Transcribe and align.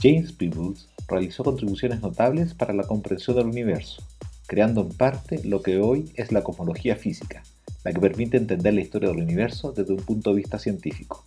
James 0.00 0.30
Peebles 0.32 0.88
realizó 1.08 1.42
contribuciones 1.42 2.00
notables 2.00 2.54
para 2.54 2.72
la 2.72 2.84
comprensión 2.84 3.36
del 3.36 3.46
universo, 3.46 4.00
creando 4.46 4.82
en 4.82 4.90
parte 4.90 5.42
lo 5.42 5.60
que 5.60 5.80
hoy 5.80 6.12
es 6.14 6.30
la 6.30 6.44
cosmología 6.44 6.94
física, 6.94 7.42
la 7.82 7.92
que 7.92 7.98
permite 7.98 8.36
entender 8.36 8.74
la 8.74 8.80
historia 8.80 9.08
del 9.08 9.22
universo 9.22 9.72
desde 9.72 9.94
un 9.94 10.00
punto 10.00 10.30
de 10.30 10.36
vista 10.36 10.60
científico. 10.60 11.24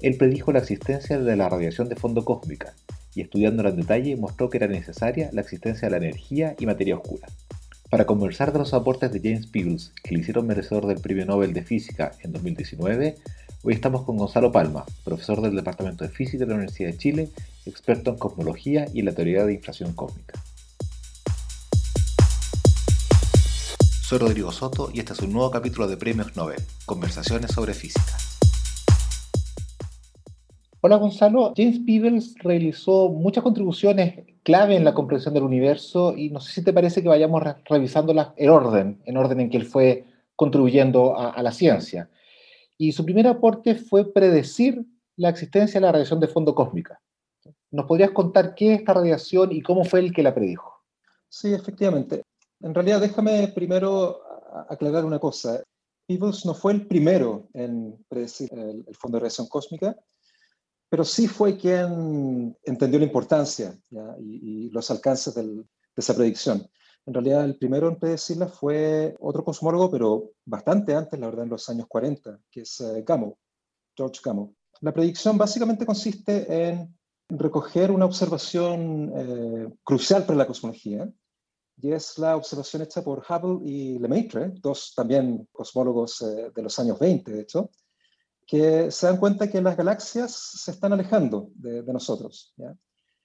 Él 0.00 0.18
predijo 0.18 0.52
la 0.52 0.58
existencia 0.58 1.18
de 1.18 1.36
la 1.36 1.48
radiación 1.48 1.88
de 1.88 1.96
fondo 1.96 2.26
cósmica 2.26 2.74
y 3.14 3.22
estudiándola 3.22 3.70
en 3.70 3.76
detalle 3.76 4.16
mostró 4.16 4.50
que 4.50 4.58
era 4.58 4.66
necesaria 4.66 5.30
la 5.32 5.40
existencia 5.40 5.88
de 5.88 5.92
la 5.92 6.04
energía 6.04 6.56
y 6.58 6.66
materia 6.66 6.96
oscura. 6.96 7.26
Para 7.88 8.04
conversar 8.04 8.52
de 8.52 8.58
los 8.58 8.74
aportes 8.74 9.12
de 9.12 9.20
James 9.20 9.46
Peebles 9.46 9.92
que 10.02 10.14
le 10.14 10.20
hicieron 10.20 10.46
merecedor 10.46 10.86
del 10.86 11.00
Premio 11.00 11.24
Nobel 11.24 11.54
de 11.54 11.62
Física 11.62 12.12
en 12.22 12.32
2019, 12.32 13.16
hoy 13.66 13.72
estamos 13.72 14.02
con 14.02 14.18
Gonzalo 14.18 14.52
Palma, 14.52 14.84
profesor 15.04 15.40
del 15.40 15.56
Departamento 15.56 16.04
de 16.04 16.10
Física 16.10 16.44
de 16.44 16.50
la 16.50 16.56
Universidad 16.56 16.90
de 16.90 16.98
Chile, 16.98 17.28
experto 17.64 18.10
en 18.10 18.18
cosmología 18.18 18.86
y 18.92 19.00
la 19.00 19.12
teoría 19.12 19.46
de 19.46 19.54
inflación 19.54 19.94
cósmica. 19.94 20.38
Soy 24.02 24.18
Rodrigo 24.18 24.52
Soto 24.52 24.90
y 24.92 24.98
este 24.98 25.14
es 25.14 25.20
un 25.20 25.32
nuevo 25.32 25.50
capítulo 25.50 25.88
de 25.88 25.96
Premios 25.96 26.36
Nobel, 26.36 26.60
Conversaciones 26.84 27.52
sobre 27.52 27.72
Física. 27.72 28.18
Hola 30.82 30.96
Gonzalo, 30.96 31.54
James 31.56 31.80
Peebles 31.86 32.34
realizó 32.40 33.08
muchas 33.08 33.42
contribuciones 33.42 34.26
clave 34.42 34.76
en 34.76 34.84
la 34.84 34.92
comprensión 34.92 35.32
del 35.32 35.42
universo 35.42 36.14
y 36.14 36.28
no 36.28 36.40
sé 36.40 36.52
si 36.52 36.62
te 36.62 36.74
parece 36.74 37.02
que 37.02 37.08
vayamos 37.08 37.42
revisándolas 37.64 38.28
en 38.36 38.50
orden, 38.50 39.00
en 39.06 39.16
orden 39.16 39.40
en 39.40 39.48
que 39.48 39.56
él 39.56 39.64
fue 39.64 40.04
contribuyendo 40.36 41.18
a, 41.18 41.30
a 41.30 41.42
la 41.42 41.52
ciencia. 41.52 42.10
Y 42.78 42.92
su 42.92 43.04
primer 43.04 43.26
aporte 43.26 43.74
fue 43.74 44.12
predecir 44.12 44.84
la 45.16 45.28
existencia 45.28 45.80
de 45.80 45.86
la 45.86 45.92
radiación 45.92 46.20
de 46.20 46.28
fondo 46.28 46.54
cósmica. 46.54 47.00
¿Nos 47.70 47.86
podrías 47.86 48.10
contar 48.10 48.54
qué 48.54 48.74
es 48.74 48.80
esta 48.80 48.94
radiación 48.94 49.52
y 49.52 49.62
cómo 49.62 49.84
fue 49.84 50.00
el 50.00 50.12
que 50.12 50.22
la 50.22 50.34
predijo? 50.34 50.72
Sí, 51.28 51.52
efectivamente. 51.52 52.22
En 52.60 52.74
realidad, 52.74 53.00
déjame 53.00 53.48
primero 53.48 54.20
aclarar 54.68 55.04
una 55.04 55.18
cosa. 55.18 55.62
Peebles 56.06 56.44
no 56.44 56.54
fue 56.54 56.72
el 56.72 56.86
primero 56.86 57.48
en 57.54 57.96
predecir 58.08 58.48
el, 58.52 58.84
fondo 58.94 59.16
de 59.16 59.20
radiación 59.20 59.48
cósmica 59.48 59.96
pero 60.94 61.04
sí 61.04 61.26
fue 61.26 61.56
quien 61.56 62.56
entendió 62.62 63.00
la 63.00 63.06
importancia 63.06 63.76
y, 64.20 64.70
los 64.70 64.92
alcances 64.92 65.34
de 65.34 65.64
esa 65.96 66.14
predicción. 66.14 66.70
En 67.06 67.12
realidad, 67.12 67.44
el 67.44 67.56
primero 67.56 67.88
en 67.88 67.96
predecirla 67.96 68.48
fue 68.48 69.14
otro 69.20 69.44
cosmólogo, 69.44 69.90
pero 69.90 70.32
bastante 70.44 70.94
antes, 70.94 71.18
la 71.20 71.26
verdad, 71.26 71.44
en 71.44 71.50
los 71.50 71.68
años 71.68 71.86
40, 71.86 72.40
que 72.50 72.62
es 72.62 72.80
uh, 72.80 73.02
Gamow, 73.04 73.36
George 73.94 74.20
Gamow. 74.24 74.54
La 74.80 74.92
predicción 74.92 75.36
básicamente 75.36 75.84
consiste 75.84 76.68
en 76.68 76.96
recoger 77.28 77.90
una 77.90 78.06
observación 78.06 79.12
eh, 79.14 79.74
crucial 79.82 80.24
para 80.24 80.38
la 80.38 80.46
cosmología, 80.46 81.10
y 81.76 81.92
es 81.92 82.18
la 82.18 82.36
observación 82.36 82.82
hecha 82.82 83.02
por 83.02 83.24
Hubble 83.28 83.68
y 83.68 83.98
Lemaitre, 83.98 84.52
dos 84.60 84.92
también 84.94 85.48
cosmólogos 85.52 86.22
eh, 86.22 86.50
de 86.54 86.62
los 86.62 86.78
años 86.78 86.98
20, 86.98 87.32
de 87.32 87.40
hecho, 87.40 87.70
que 88.46 88.90
se 88.90 89.06
dan 89.06 89.16
cuenta 89.16 89.50
que 89.50 89.60
las 89.60 89.76
galaxias 89.76 90.32
se 90.32 90.70
están 90.70 90.92
alejando 90.92 91.50
de, 91.54 91.82
de 91.82 91.92
nosotros. 91.92 92.52
¿ya? 92.56 92.76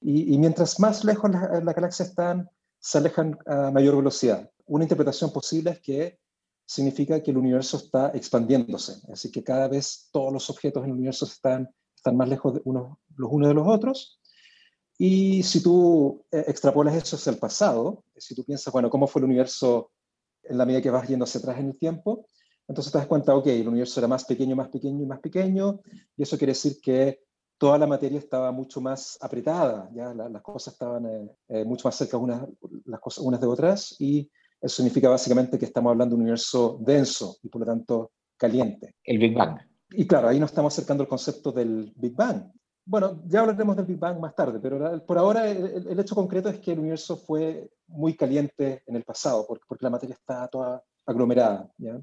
Y, 0.02 0.34
y, 0.34 0.38
mientras 0.38 0.80
más 0.80 1.04
lejos 1.04 1.30
las, 1.30 1.64
las 1.64 1.76
galaxias 1.76 2.10
están, 2.10 2.50
se 2.80 2.98
alejan 2.98 3.38
a 3.46 3.72
mayor 3.72 3.98
velocidad. 3.98 4.50
Una 4.66 4.86
interpretación 4.86 5.32
posible 5.32 5.72
es 5.72 5.82
que 5.82 6.20
significa 6.66 7.22
que 7.22 7.32
el 7.32 7.38
universo 7.38 7.78
está 7.78 8.12
expandiéndose, 8.14 9.02
así 9.12 9.32
que 9.32 9.44
cada 9.44 9.68
vez 9.68 10.10
todos 10.12 10.32
los 10.32 10.50
objetos 10.50 10.84
en 10.84 10.92
el 10.92 10.96
universo 10.96 11.26
están, 11.26 11.68
están 11.96 12.16
más 12.16 12.30
lejos 12.30 12.54
de 12.54 12.62
unos, 12.66 12.98
los 13.16 13.32
unos 13.32 13.50
de 13.50 13.56
los 13.56 13.68
otros. 13.68 14.20
Y 14.98 15.42
si 15.44 15.64
tú 15.64 16.24
eh, 16.32 16.44
extrapolas 16.48 16.96
eso 16.96 17.16
hacia 17.16 17.32
el 17.32 17.40
pasado, 17.40 18.04
si 18.18 18.36
tú 18.36 18.44
piensas, 18.44 18.72
bueno, 18.72 18.90
¿cómo 18.90 19.08
fue 19.08 19.22
el 19.22 19.26
universo 19.26 19.92
en 20.44 20.58
la 20.58 20.66
medida 20.66 20.82
que 20.82 20.92
vas 20.92 21.08
yendo 21.08 21.24
hacia 21.24 21.40
atrás 21.40 21.58
en 21.58 21.68
el 21.68 21.78
tiempo? 21.78 22.28
Entonces 22.68 22.92
te 22.92 23.00
das 23.00 23.08
cuenta, 23.08 23.36
ok, 23.36 23.48
el 23.48 23.68
universo 23.68 24.00
era 24.00 24.08
más 24.08 24.26
pequeño, 24.26 24.56
más 24.56 24.70
pequeño 24.70 25.02
y 25.02 25.08
más 25.08 25.20
pequeño, 25.22 25.80
y 26.16 26.22
eso 26.22 26.38
quiere 26.38 26.52
decir 26.52 26.80
que 26.80 27.24
toda 27.60 27.78
la 27.78 27.86
materia 27.86 28.18
estaba 28.18 28.52
mucho 28.52 28.82
más 28.82 29.18
apretada, 29.22 29.90
¿ya? 29.94 30.14
La, 30.14 30.30
las 30.30 30.42
cosas 30.42 30.74
estaban 30.74 31.06
eh, 31.06 31.30
eh, 31.50 31.66
mucho 31.66 31.88
más 31.88 31.96
cerca 31.96 32.18
unas, 32.18 32.42
las 32.86 33.00
cosas, 33.00 33.24
unas 33.24 33.42
de 33.42 33.48
otras, 33.48 33.96
y 34.00 34.32
eso 34.62 34.78
significa 34.78 35.10
básicamente 35.10 35.60
que 35.60 35.66
estamos 35.66 35.92
hablando 35.92 36.16
de 36.16 36.16
un 36.16 36.22
universo 36.22 36.80
denso 36.82 37.38
y 37.44 37.50
por 37.50 37.62
lo 37.62 37.68
tanto 37.68 38.12
caliente. 38.38 38.96
El 39.04 39.20
Big 39.20 39.36
Bang. 39.36 39.60
Y 39.92 40.08
claro, 40.08 40.30
ahí 40.30 40.40
nos 40.40 40.52
estamos 40.52 40.74
acercando 40.74 41.04
al 41.04 41.10
concepto 41.10 41.52
del 41.52 41.94
Big 41.96 42.16
Bang. 42.16 42.50
Bueno, 42.86 43.22
ya 43.28 43.42
hablaremos 43.42 43.76
del 43.76 43.86
Big 43.86 44.00
Bang 44.00 44.20
más 44.20 44.34
tarde, 44.34 44.60
pero 44.62 45.06
por 45.06 45.18
ahora 45.18 45.50
el, 45.50 45.86
el 45.88 46.00
hecho 46.00 46.16
concreto 46.16 46.50
es 46.50 46.60
que 46.60 46.72
el 46.72 46.80
universo 46.80 47.18
fue 47.18 47.70
muy 47.88 48.16
caliente 48.16 48.84
en 48.88 48.96
el 48.96 49.04
pasado, 49.04 49.46
porque, 49.46 49.66
porque 49.68 49.86
la 49.86 49.92
materia 49.92 50.16
está 50.16 50.48
toda 50.48 50.82
aglomerada. 51.06 51.70
¿ya? 51.78 52.00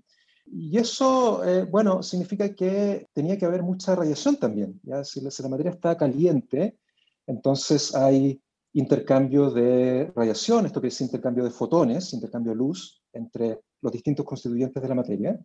Y 0.47 0.79
eso, 0.79 1.45
eh, 1.45 1.65
bueno, 1.65 2.03
significa 2.03 2.55
que 2.55 3.09
tenía 3.13 3.37
que 3.37 3.45
haber 3.45 3.63
mucha 3.63 3.95
radiación 3.95 4.37
también. 4.37 4.81
¿ya? 4.85 5.05
Si, 5.05 5.21
la, 5.21 5.31
si 5.31 5.43
la 5.43 5.49
materia 5.49 5.73
está 5.73 5.97
caliente, 5.97 6.79
entonces 7.27 7.95
hay 7.95 8.41
intercambio 8.75 9.51
de 9.51 10.13
radiación, 10.15 10.67
esto 10.67 10.81
que 10.81 10.89
es 10.89 11.01
intercambio 11.01 11.45
de 11.45 11.51
fotones, 11.51 12.13
intercambio 12.13 12.53
de 12.53 12.59
luz 12.59 13.03
entre 13.13 13.61
los 13.81 13.93
distintos 13.93 14.27
constituyentes 14.27 14.83
de 14.83 14.89
la 14.89 14.95
materia. 14.95 15.41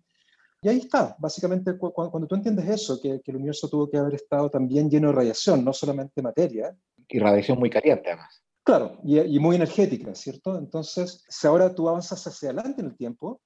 Y 0.62 0.70
ahí 0.70 0.78
está, 0.78 1.16
básicamente 1.18 1.78
cu 1.78 1.92
cuando 1.92 2.28
tú 2.28 2.36
entiendes 2.36 2.70
eso, 2.70 3.00
que, 3.02 3.22
que, 3.22 3.32
el 3.32 3.38
universo 3.38 3.68
tuvo 3.68 3.90
que 3.90 3.98
haber 3.98 4.16
estado 4.16 4.50
también 4.50 4.90
lleno 4.90 5.08
de 5.08 5.14
radiación, 5.14 5.66
no 5.66 5.74
solamente 5.74 6.22
materia. 6.22 6.76
Y 7.08 7.20
radiación 7.20 7.58
muy 7.58 7.70
caliente 7.70 8.10
además. 8.10 8.44
Claro, 8.64 9.00
y, 9.04 9.18
y 9.18 9.40
muy 9.40 9.56
energética, 9.56 10.14
¿cierto? 10.14 10.58
Entonces, 10.58 11.26
si 11.28 11.48
ahora 11.48 11.74
tú 11.74 11.90
avanzas 11.90 12.28
hacia 12.28 12.50
adelante 12.50 12.82
en 12.82 12.88
el 12.88 12.96
tiempo, 12.96 13.42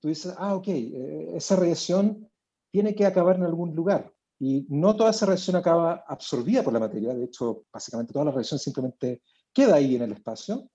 tú 0.00 0.08
dices, 0.08 0.34
ah, 0.38 0.54
ok, 0.54 0.68
eh, 0.68 1.32
esa 1.36 1.56
radiación 1.56 2.28
tiene 2.70 2.94
que 2.94 3.06
acabar 3.06 3.36
en 3.36 3.44
algún 3.44 3.74
lugar. 3.74 4.12
Y 4.38 4.66
no 4.70 4.96
toda 4.96 5.10
esa 5.10 5.26
radiación 5.26 5.56
acaba 5.56 6.04
absorbida 6.08 6.62
por 6.62 6.72
la 6.72 6.80
materia, 6.80 7.14
de 7.14 7.24
hecho, 7.24 7.64
básicamente 7.72 8.12
toda 8.12 8.24
la 8.24 8.30
radiación 8.30 8.58
simplemente 8.58 9.22
queda 9.52 9.74
ahí 9.74 9.96
en 9.96 10.02
el 10.02 10.12
espacio. 10.12 10.70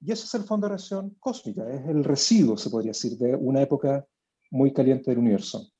Y 0.00 0.12
ese 0.12 0.24
es 0.24 0.34
el 0.34 0.44
fondo 0.44 0.66
de 0.66 0.74
radiación 0.74 1.16
cósmica, 1.18 1.68
es 1.68 1.86
el 1.88 2.04
residuo, 2.04 2.56
se 2.56 2.70
podría 2.70 2.90
decir, 2.90 3.18
de 3.18 3.34
una 3.34 3.60
época 3.60 4.06
muy 4.50 4.72
caliente 4.72 5.10
del 5.10 5.18
universo. 5.18 5.72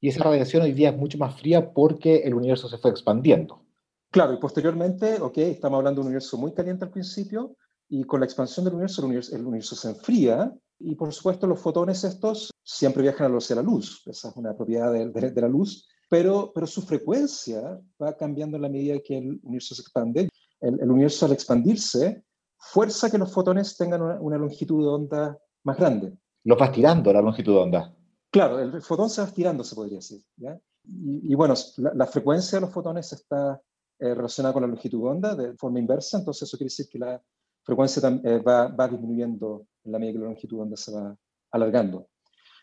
Y 0.00 0.08
esa 0.08 0.22
radiación 0.22 0.62
hoy 0.62 0.72
día 0.72 0.90
es 0.90 0.96
mucho 0.96 1.18
más 1.18 1.38
fría 1.38 1.72
porque 1.72 2.18
el 2.18 2.34
universo 2.34 2.68
se 2.68 2.78
fue 2.78 2.92
expandiendo. 2.92 3.64
Claro, 4.10 4.34
y 4.34 4.38
posteriormente, 4.38 5.20
ok, 5.20 5.38
estamos 5.38 5.78
hablando 5.78 6.00
de 6.00 6.02
un 6.02 6.06
universo 6.08 6.38
muy 6.38 6.52
caliente 6.52 6.84
al 6.84 6.90
principio, 6.90 7.56
y 7.88 8.04
con 8.04 8.20
la 8.20 8.26
expansión 8.26 8.64
del 8.64 8.74
universo, 8.74 9.02
el 9.02 9.06
universo, 9.06 9.36
el 9.36 9.44
universo 9.44 9.74
se 9.74 9.88
enfría, 9.88 10.54
y 10.80 10.94
por 10.94 11.12
supuesto, 11.12 11.46
los 11.46 11.60
fotones 11.60 12.02
estos 12.04 12.50
siempre 12.64 13.02
viajan 13.02 13.26
a 13.26 13.28
la 13.28 13.34
velocidad 13.34 13.58
de 13.58 13.62
la 13.62 13.70
luz, 13.70 14.02
esa 14.06 14.30
es 14.30 14.36
una 14.36 14.56
propiedad 14.56 14.92
de, 14.92 15.10
de, 15.10 15.30
de, 15.30 15.40
la 15.40 15.48
luz, 15.48 15.88
pero, 16.08 16.50
pero 16.54 16.66
su 16.66 16.82
frecuencia 16.82 17.80
va 18.02 18.16
cambiando 18.16 18.56
en 18.56 18.62
la 18.62 18.68
medida 18.68 18.98
que 18.98 19.18
el 19.18 19.40
universo 19.42 19.74
se 19.74 19.82
expande. 19.82 20.28
El, 20.60 20.80
el 20.80 20.90
universo 20.90 21.26
al 21.26 21.32
expandirse 21.32 22.24
fuerza 22.58 23.10
que 23.10 23.18
los 23.18 23.32
fotones 23.32 23.76
tengan 23.76 24.02
una, 24.02 24.20
una, 24.20 24.38
longitud 24.38 24.82
de 24.82 24.88
onda 24.88 25.38
más 25.64 25.76
grande. 25.78 26.18
Los 26.44 26.60
va 26.60 26.66
estirando 26.66 27.12
la 27.12 27.22
longitud 27.22 27.54
de 27.54 27.58
onda. 27.58 27.96
Claro, 28.30 28.58
el 28.58 28.82
fotón 28.82 29.08
se 29.08 29.20
va 29.20 29.28
estirando, 29.28 29.64
se 29.64 29.74
podría 29.74 29.98
decir. 29.98 30.22
¿ya? 30.36 30.58
Y, 30.84 31.32
y, 31.32 31.34
bueno, 31.34 31.54
la, 31.78 31.92
la, 31.94 32.06
frecuencia 32.06 32.58
de 32.58 32.66
los 32.66 32.72
fotones 32.72 33.12
está 33.12 33.60
eh, 33.98 34.14
relacionada 34.14 34.52
con 34.52 34.62
la 34.62 34.68
longitud 34.68 35.02
de 35.02 35.08
onda 35.08 35.34
de 35.34 35.54
forma 35.54 35.78
inversa, 35.78 36.18
entonces 36.18 36.48
eso 36.48 36.56
quiere 36.56 36.70
decir 36.70 36.88
que 36.88 36.98
la 36.98 37.22
frecuencia 37.62 38.00
eh, 38.24 38.38
va, 38.38 38.68
va 38.68 38.88
disminuyendo 38.88 39.66
en 39.84 39.92
la 39.92 39.98
medida 39.98 40.14
que 40.14 40.18
la 40.20 40.24
longitud 40.26 40.56
de 40.56 40.62
onda 40.62 40.76
se 40.76 40.92
va 40.92 41.16
alargando. 41.52 42.08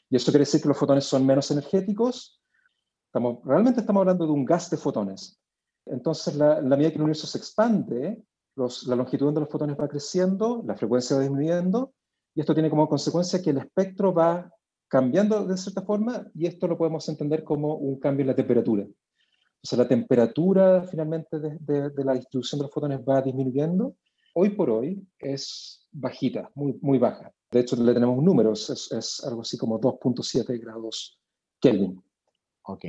Y 0.10 0.16
eso 0.16 0.32
quiere 0.32 0.46
decir 0.46 0.62
que 0.62 0.70
los 0.70 0.78
fotones 0.78 1.04
son 1.06 1.26
menos 1.26 1.52
energéticos. 1.52 2.42
Estamos, 3.08 3.40
realmente 3.44 3.82
estamos 3.82 4.02
hablando 4.02 4.26
de 4.26 4.32
un 4.32 4.46
gas 4.46 4.70
de 4.70 4.78
fotones. 4.78 5.40
Entonces, 5.86 6.36
la, 6.36 6.62
la 6.62 6.76
medida 6.76 6.90
que 6.90 6.96
el 6.96 7.04
universo 7.04 7.28
se 7.28 7.38
expande, 7.38 8.24
los, 8.56 8.88
la 8.88 8.96
longitud 8.96 9.34
de 9.34 9.42
los 9.42 9.50
fotones 9.50 9.78
va 9.80 9.88
creciendo, 9.88 10.64
la 10.66 10.76
frecuencia 10.76 11.16
va 11.16 11.22
disminuyendo, 11.24 11.94
y 12.36 12.42
esto 12.42 12.54
tiene 12.54 12.70
como 12.70 12.88
consecuencia 12.88 13.42
que 13.42 13.52
el 13.52 13.58
espectro 13.58 14.14
va 14.14 14.50
cambiando 14.90 15.46
de 15.46 15.58
cierta 15.58 15.82
forma, 15.82 16.26
y 16.34 16.46
esto 16.46 16.68
lo 16.68 16.78
podemos 16.78 17.08
entender 17.10 17.44
como 17.44 17.76
un 17.76 18.00
cambio 18.00 18.24
en 18.24 18.28
la 18.28 18.36
temperatura. 18.36 18.84
O 18.86 19.68
sea, 19.68 19.80
la 19.80 19.88
temperatura 19.88 20.84
finalmente 20.84 21.40
de, 21.40 21.58
de, 21.60 21.90
de 21.90 22.04
la 22.06 22.14
distribución 22.14 22.60
de 22.60 22.64
los 22.66 22.74
fotones 22.74 23.00
va 23.00 23.22
disminuyendo. 23.22 23.96
Hoy 24.40 24.52
por 24.52 24.70
hoy 24.70 25.04
es 25.18 25.88
bajita, 25.92 26.52
muy, 26.54 26.78
muy 26.80 27.00
baja. 27.00 27.34
De 27.50 27.62
hecho, 27.62 27.76
le 27.76 27.92
tenemos 27.92 28.22
números, 28.22 28.70
es, 28.70 28.92
es 28.92 29.24
algo 29.24 29.42
así 29.42 29.58
como 29.58 29.82
2.7 29.82 30.62
grados 30.62 31.20
Kelvin. 31.60 32.00
Ok. 32.62 32.86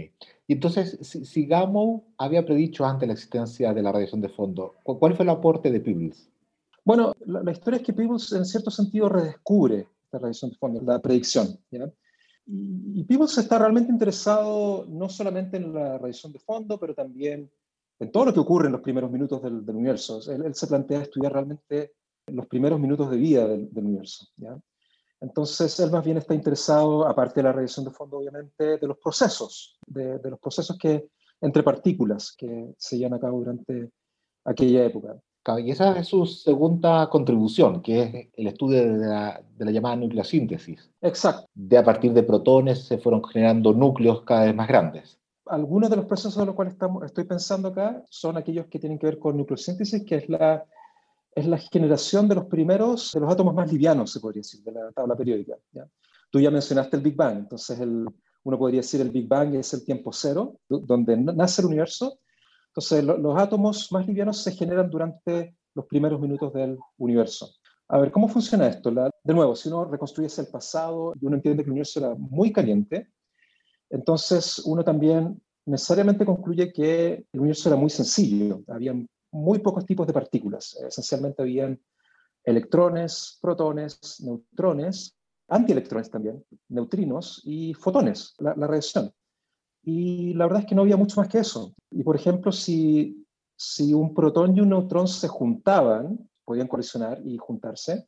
Y 0.46 0.52
entonces, 0.52 0.98
si, 1.00 1.24
si 1.24 1.46
Gamow 1.46 2.04
había 2.18 2.44
predicho 2.44 2.84
antes 2.84 3.06
la 3.08 3.14
existencia 3.14 3.72
de 3.72 3.82
la 3.82 3.92
radiación 3.92 4.20
de 4.20 4.28
fondo, 4.28 4.74
¿cuál 4.82 5.16
fue 5.16 5.22
el 5.22 5.30
aporte 5.30 5.70
de 5.70 5.80
Peebles? 5.80 6.30
Bueno, 6.84 7.14
la, 7.20 7.42
la 7.42 7.52
historia 7.52 7.78
es 7.78 7.82
que 7.82 7.94
Peebles 7.94 8.30
en 8.32 8.44
cierto 8.44 8.70
sentido 8.70 9.08
redescubre 9.08 9.88
la 10.12 10.18
radiación 10.18 10.50
de 10.50 10.58
fondo, 10.58 10.82
la 10.82 10.98
predicción. 10.98 11.58
¿ya? 11.70 11.90
Y, 12.44 13.00
y 13.00 13.04
Peebles 13.04 13.38
está 13.38 13.58
realmente 13.58 13.90
interesado 13.90 14.84
no 14.86 15.08
solamente 15.08 15.56
en 15.56 15.72
la 15.72 15.96
radiación 15.96 16.30
de 16.30 16.40
fondo, 16.40 16.78
pero 16.78 16.94
también 16.94 17.50
en 18.00 18.12
todo 18.12 18.26
lo 18.26 18.34
que 18.34 18.40
ocurre 18.40 18.66
en 18.66 18.72
los 18.72 18.80
primeros 18.80 19.10
minutos 19.10 19.42
del, 19.42 19.64
universo. 19.68 20.20
Él, 20.30 20.54
se 20.54 20.66
plantea 20.66 21.02
estudiar 21.02 21.32
realmente 21.32 21.94
los 22.26 22.46
primeros 22.46 22.78
minutos 22.78 23.10
de 23.10 23.16
vida 23.16 23.46
del, 23.46 23.68
universo. 23.74 24.26
¿ya? 24.36 24.58
Entonces, 25.20 25.78
él 25.80 25.90
más 25.90 26.04
bien 26.04 26.18
está 26.18 26.34
interesado, 26.34 27.06
aparte 27.06 27.40
de 27.40 27.44
la 27.44 27.52
radiación 27.52 27.84
de 27.84 27.90
fondo, 27.90 28.18
obviamente, 28.18 28.78
de 28.78 28.86
los 28.86 28.98
procesos, 28.98 29.78
de, 29.86 30.20
los 30.22 30.38
procesos 30.38 30.78
que, 30.78 31.08
entre 31.40 31.62
partículas 31.62 32.34
que 32.36 32.74
se 32.76 32.98
llevan 32.98 33.14
a 33.14 33.20
cabo 33.20 33.38
durante 33.38 33.90
aquella 34.44 34.84
época. 34.84 35.20
Y 35.56 35.70
esa 35.70 35.98
es 35.98 36.08
su 36.08 36.26
segunda 36.26 37.08
contribución, 37.08 37.80
que 37.80 38.02
es 38.02 38.28
el 38.34 38.48
estudio 38.48 38.82
de 38.82 39.06
la, 39.06 39.42
de 39.56 39.64
la 39.64 39.70
llamada 39.70 39.96
nucleosíntesis. 39.96 40.90
Exacto. 41.00 41.46
De 41.54 41.78
a 41.78 41.82
partir 41.82 42.12
de 42.12 42.22
protones 42.22 42.84
se 42.84 42.98
fueron 42.98 43.24
generando 43.24 43.72
núcleos 43.72 44.22
cada 44.24 44.44
vez 44.44 44.54
más 44.54 44.68
grandes. 44.68 45.17
Algunos 45.48 45.90
de 45.90 45.96
los 45.96 46.06
procesos 46.06 46.36
de 46.36 46.46
los 46.46 46.54
cuales 46.54 46.74
estamos, 46.74 47.04
estoy 47.04 47.24
pensando 47.24 47.68
acá 47.68 48.02
son 48.10 48.36
aquellos 48.36 48.66
que 48.66 48.78
tienen 48.78 48.98
que 48.98 49.06
ver 49.06 49.18
con 49.18 49.36
nucleosíntesis, 49.36 50.04
que 50.04 50.16
es 50.16 50.28
la 50.28 50.64
es 51.38 51.46
la 51.46 51.58
generación 51.58 52.28
de 52.28 52.34
los 52.34 52.46
primeros, 52.46 53.12
de 53.12 53.20
los 53.20 53.32
átomos 53.32 53.54
más 53.54 53.70
livianos, 53.70 54.10
se 54.10 54.18
podría 54.18 54.40
decir, 54.40 54.62
de 54.62 54.72
la 54.72 54.90
tabla 54.90 55.14
periódica. 55.14 55.54
¿ya? 55.70 55.86
Tú 56.30 56.40
ya 56.40 56.50
mencionaste 56.50 56.96
el 56.96 57.02
Big 57.02 57.14
Bang, 57.14 57.38
entonces 57.38 57.78
el, 57.78 58.06
uno 58.42 58.58
podría 58.58 58.80
decir 58.80 59.00
el 59.00 59.10
Big 59.10 59.28
Bang 59.28 59.54
es 59.54 59.72
el 59.72 59.84
tiempo 59.84 60.12
cero, 60.12 60.58
donde 60.68 61.16
nace 61.16 61.62
el 61.62 61.66
universo. 61.66 62.18
Entonces 62.68 63.04
los 63.04 63.38
átomos 63.38 63.90
más 63.92 64.06
livianos 64.06 64.42
se 64.42 64.52
generan 64.52 64.90
durante 64.90 65.56
los 65.74 65.86
primeros 65.86 66.20
minutos 66.20 66.52
del 66.52 66.78
universo. 66.98 67.50
A 67.88 67.98
ver, 67.98 68.10
¿cómo 68.10 68.28
funciona 68.28 68.66
esto? 68.66 68.90
de 68.90 69.34
nuevo, 69.34 69.56
si 69.56 69.68
uno 69.68 69.84
reconstruyese 69.84 70.42
el 70.42 70.48
pasado 70.48 71.14
y 71.20 71.24
uno 71.24 71.36
entiende 71.36 71.62
que 71.62 71.68
el 71.68 71.72
universo 71.72 72.00
era 72.00 72.14
muy 72.14 72.52
caliente, 72.52 73.08
entonces 73.90 74.60
uno 74.60 74.84
también 74.84 75.40
necesariamente 75.66 76.24
concluye 76.24 76.72
que 76.72 77.26
el 77.32 77.40
universo 77.40 77.68
era 77.68 77.76
muy 77.76 77.90
sencillo. 77.90 78.62
Había 78.68 78.94
muy 79.30 79.58
pocos 79.58 79.84
tipos 79.84 80.06
de 80.06 80.12
partículas. 80.12 80.76
Esencialmente 80.86 81.42
habían 81.42 81.80
electrones, 82.44 83.38
protones, 83.40 84.20
neutrones, 84.20 85.14
antielectrones 85.48 86.10
también, 86.10 86.44
neutrinos 86.68 87.42
y 87.44 87.74
fotones, 87.74 88.34
la, 88.38 88.54
radiación. 88.54 89.12
Y 89.82 90.34
la 90.34 90.46
verdad 90.46 90.62
es 90.62 90.66
que 90.66 90.74
no 90.74 90.82
había 90.82 90.96
mucho 90.96 91.20
más 91.20 91.28
que 91.28 91.38
eso. 91.38 91.74
Y 91.90 92.02
por 92.02 92.16
ejemplo, 92.16 92.52
si, 92.52 93.26
si 93.56 93.94
un 93.94 94.14
protón 94.14 94.56
y 94.56 94.60
un 94.60 94.70
neutrón 94.70 95.08
se 95.08 95.28
juntaban, 95.28 96.28
podían 96.44 96.68
colisionar 96.68 97.20
y 97.24 97.36
juntarse 97.38 98.06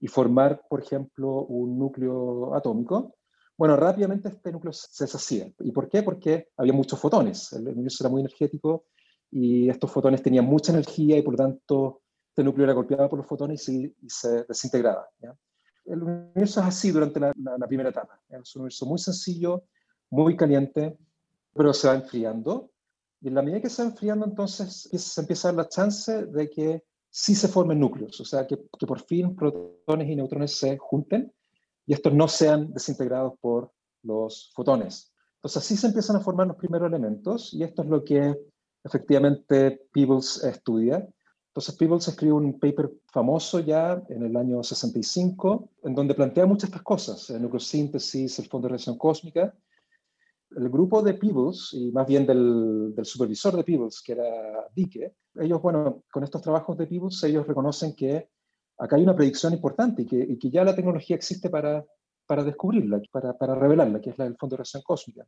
y 0.00 0.08
formar, 0.08 0.62
por 0.68 0.80
ejemplo, 0.80 1.44
un 1.44 1.78
núcleo 1.78 2.54
atómico, 2.54 3.14
bueno, 3.60 3.76
rápidamente 3.76 4.30
este 4.30 4.50
núcleo 4.52 4.72
se 4.72 5.04
deshacía. 5.04 5.52
¿Y 5.58 5.70
por 5.70 5.86
qué? 5.86 6.02
Porque 6.02 6.48
había 6.56 6.72
muchos 6.72 6.98
fotones. 6.98 7.52
El 7.52 7.68
universo 7.68 8.02
era 8.02 8.10
muy 8.10 8.22
energético 8.22 8.86
y 9.30 9.68
estos 9.68 9.90
fotones 9.90 10.22
tenían 10.22 10.46
mucha 10.46 10.72
energía 10.72 11.18
y 11.18 11.22
por 11.22 11.34
lo 11.34 11.44
tanto 11.44 12.00
este 12.30 12.42
núcleo 12.42 12.64
era 12.64 12.72
golpeado 12.72 13.10
por 13.10 13.18
los 13.18 13.28
fotones 13.28 13.68
y, 13.68 13.94
se 14.08 14.44
desintegraba. 14.44 15.06
El 15.84 16.02
universo 16.02 16.60
es 16.60 16.66
así 16.68 16.90
durante 16.90 17.20
la, 17.20 17.34
primera 17.68 17.90
etapa. 17.90 18.18
Es 18.30 18.56
un 18.56 18.62
universo 18.62 18.86
muy 18.86 18.98
sencillo, 18.98 19.64
muy 20.08 20.38
caliente, 20.38 20.96
pero 21.52 21.74
se 21.74 21.86
va 21.86 21.96
enfriando. 21.96 22.70
Y 23.20 23.28
en 23.28 23.34
la 23.34 23.42
medida 23.42 23.60
que 23.60 23.68
se 23.68 23.82
va 23.82 23.90
enfriando, 23.90 24.24
entonces 24.24 24.88
se 24.90 25.20
empieza 25.20 25.48
a 25.48 25.52
dar 25.52 25.64
la 25.64 25.68
chance 25.68 26.24
de 26.24 26.48
que 26.48 26.84
sí 27.10 27.34
se 27.34 27.48
formen 27.48 27.78
núcleos, 27.78 28.18
o 28.22 28.24
sea, 28.24 28.46
que, 28.46 28.56
que 28.78 28.86
por 28.86 29.02
fin 29.02 29.36
protones 29.36 30.08
y 30.08 30.16
neutrones 30.16 30.56
se 30.56 30.78
junten 30.78 31.30
y 31.86 31.94
estos 31.94 32.12
no 32.12 32.28
sean 32.28 32.72
desintegrados 32.72 33.34
por 33.40 33.72
los 34.02 34.52
fotones. 34.54 35.12
Entonces 35.36 35.62
así 35.62 35.76
se 35.76 35.86
empiezan 35.86 36.16
a 36.16 36.20
formar 36.20 36.46
los 36.46 36.56
primeros 36.56 36.88
elementos 36.88 37.54
y 37.54 37.62
esto 37.62 37.82
es 37.82 37.88
lo 37.88 38.04
que 38.04 38.36
efectivamente 38.84 39.88
Peebles 39.92 40.42
estudia. 40.44 41.06
Entonces 41.48 41.74
Peebles 41.76 42.06
escribe 42.06 42.34
un 42.34 42.58
paper 42.60 42.92
famoso 43.06 43.58
ya 43.60 44.02
en 44.08 44.22
el 44.22 44.36
año 44.36 44.62
65, 44.62 45.70
en 45.84 45.94
donde 45.94 46.14
plantea 46.14 46.46
muchas 46.46 46.68
estas 46.68 46.82
cosas, 46.82 47.30
el 47.30 47.42
nucleosíntesis, 47.42 48.38
el 48.38 48.48
fondo 48.48 48.68
de 48.68 48.72
radiación 48.72 48.96
cósmica. 48.96 49.54
El 50.56 50.68
grupo 50.68 51.00
de 51.02 51.14
Peebles, 51.14 51.70
y 51.72 51.90
más 51.92 52.06
bien 52.06 52.26
del, 52.26 52.92
del 52.94 53.04
supervisor 53.04 53.56
de 53.56 53.64
Peebles, 53.64 54.02
que 54.04 54.12
era 54.12 54.68
Dicke, 54.74 55.14
ellos, 55.36 55.62
bueno, 55.62 56.02
con 56.12 56.24
estos 56.24 56.42
trabajos 56.42 56.76
de 56.76 56.86
Peebles, 56.86 57.22
ellos 57.22 57.46
reconocen 57.46 57.94
que 57.94 58.28
acá 58.80 58.96
hay 58.96 59.02
una 59.02 59.14
predicción 59.14 59.52
importante 59.52 60.02
y 60.02 60.06
que, 60.06 60.16
y 60.16 60.38
que 60.38 60.50
ya 60.50 60.64
la 60.64 60.74
tecnología 60.74 61.14
existe 61.14 61.50
para, 61.50 61.84
para 62.26 62.42
descubrirla, 62.42 63.00
para, 63.12 63.36
para 63.36 63.54
revelarla, 63.54 64.00
que 64.00 64.10
es 64.10 64.18
la 64.18 64.24
del 64.24 64.36
fondo 64.36 64.54
de 64.54 64.58
radiación 64.58 64.82
cósmica. 64.82 65.26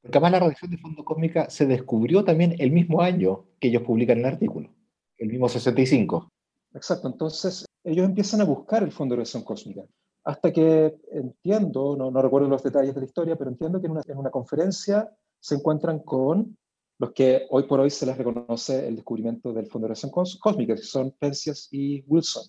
Porque 0.00 0.16
además 0.16 0.32
la 0.32 0.40
radiación 0.40 0.70
de 0.70 0.78
fondo 0.78 1.04
cósmica 1.04 1.50
se 1.50 1.66
descubrió 1.66 2.24
también 2.24 2.56
el 2.58 2.70
mismo 2.70 3.02
año 3.02 3.46
que 3.60 3.68
ellos 3.68 3.82
publican 3.82 4.18
el 4.18 4.24
artículo, 4.24 4.70
el 5.18 5.28
mismo 5.28 5.48
65. 5.48 6.28
Exacto, 6.74 7.08
entonces 7.08 7.66
ellos 7.84 8.06
empiezan 8.06 8.40
a 8.40 8.44
buscar 8.44 8.82
el 8.82 8.92
fondo 8.92 9.12
de 9.12 9.18
radiación 9.18 9.42
cósmica. 9.42 9.82
Hasta 10.24 10.52
que 10.52 10.96
entiendo, 11.12 11.96
no, 11.96 12.10
no 12.10 12.22
recuerdo 12.22 12.48
los 12.48 12.62
detalles 12.62 12.94
de 12.94 13.00
la 13.00 13.06
historia, 13.06 13.36
pero 13.36 13.50
entiendo 13.50 13.80
que 13.80 13.86
en 13.86 13.92
una, 13.92 14.02
en 14.06 14.18
una 14.18 14.30
conferencia 14.30 15.10
se 15.40 15.56
encuentran 15.56 16.00
con 16.00 16.56
los 16.98 17.12
que 17.12 17.46
hoy 17.50 17.64
por 17.64 17.80
hoy 17.80 17.90
se 17.90 18.06
les 18.06 18.18
reconoce 18.18 18.88
el 18.88 18.96
descubrimiento 18.96 19.52
del 19.52 19.66
fondo 19.66 19.86
de 19.86 19.94
radiación 19.94 20.10
cósmica, 20.10 20.74
que 20.74 20.82
son 20.82 21.12
Penzias 21.12 21.68
y 21.70 22.02
Wilson. 22.06 22.44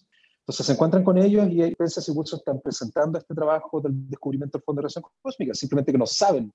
Entonces 0.50 0.66
se 0.66 0.74
encuentran 0.74 1.04
con 1.04 1.16
ellos 1.20 1.48
y 1.52 1.76
Penzias 1.76 2.10
y 2.10 2.12
Wilson 2.12 2.40
están 2.40 2.60
presentando 2.60 3.20
este 3.20 3.36
trabajo 3.36 3.80
del 3.82 4.10
descubrimiento 4.10 4.58
del 4.58 4.64
fondo 4.64 4.80
de 4.80 4.86
radiación 4.86 5.06
cósmica, 5.22 5.54
simplemente 5.54 5.92
que 5.92 5.98
no 6.00 6.08
saben 6.08 6.52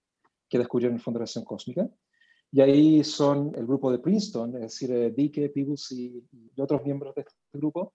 que 0.48 0.58
descubrieron 0.58 0.96
el 0.96 1.00
fondo 1.00 1.18
de 1.18 1.20
radiación 1.20 1.44
cósmica. 1.44 1.88
Y 2.50 2.60
ahí 2.60 3.04
son 3.04 3.52
el 3.54 3.64
grupo 3.64 3.92
de 3.92 4.00
Princeton, 4.00 4.56
es 4.56 4.62
decir, 4.62 4.90
eh, 4.90 5.12
Dicke, 5.12 5.48
Peebles 5.48 5.92
y, 5.92 6.26
otros 6.58 6.82
miembros 6.82 7.14
de 7.14 7.20
este 7.20 7.36
grupo, 7.52 7.92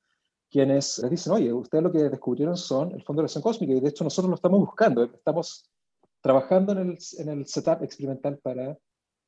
quienes 0.50 1.00
les 1.00 1.12
dicen, 1.12 1.34
oye, 1.34 1.52
ustedes 1.52 1.84
lo 1.84 1.92
que 1.92 2.04
descubrieron 2.04 2.56
son 2.56 2.94
el 2.94 3.04
fondo 3.04 3.22
de 3.22 3.24
radiación 3.24 3.44
cósmica 3.44 3.74
y 3.74 3.82
de 3.82 3.90
hecho 3.90 4.06
nosotros 4.06 4.30
lo 4.30 4.36
estamos 4.36 4.62
buscando, 4.62 5.04
estamos 5.04 5.70
trabajando 6.22 6.72
en 6.72 6.92
el, 6.92 6.98
en 7.18 7.28
el 7.28 7.46
setup 7.46 7.84
experimental 7.84 8.38
para, 8.38 8.78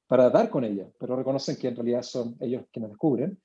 para 0.07 0.29
dar 0.29 0.49
con 0.49 0.63
ella, 0.63 0.89
pero 0.97 1.17
reconocen 1.17 1.57
que 1.57 1.67
en 1.67 1.75
realidad 1.75 2.03
son 2.03 2.37
ellos 2.39 2.63
quienes 2.71 2.91
descubren. 2.91 3.37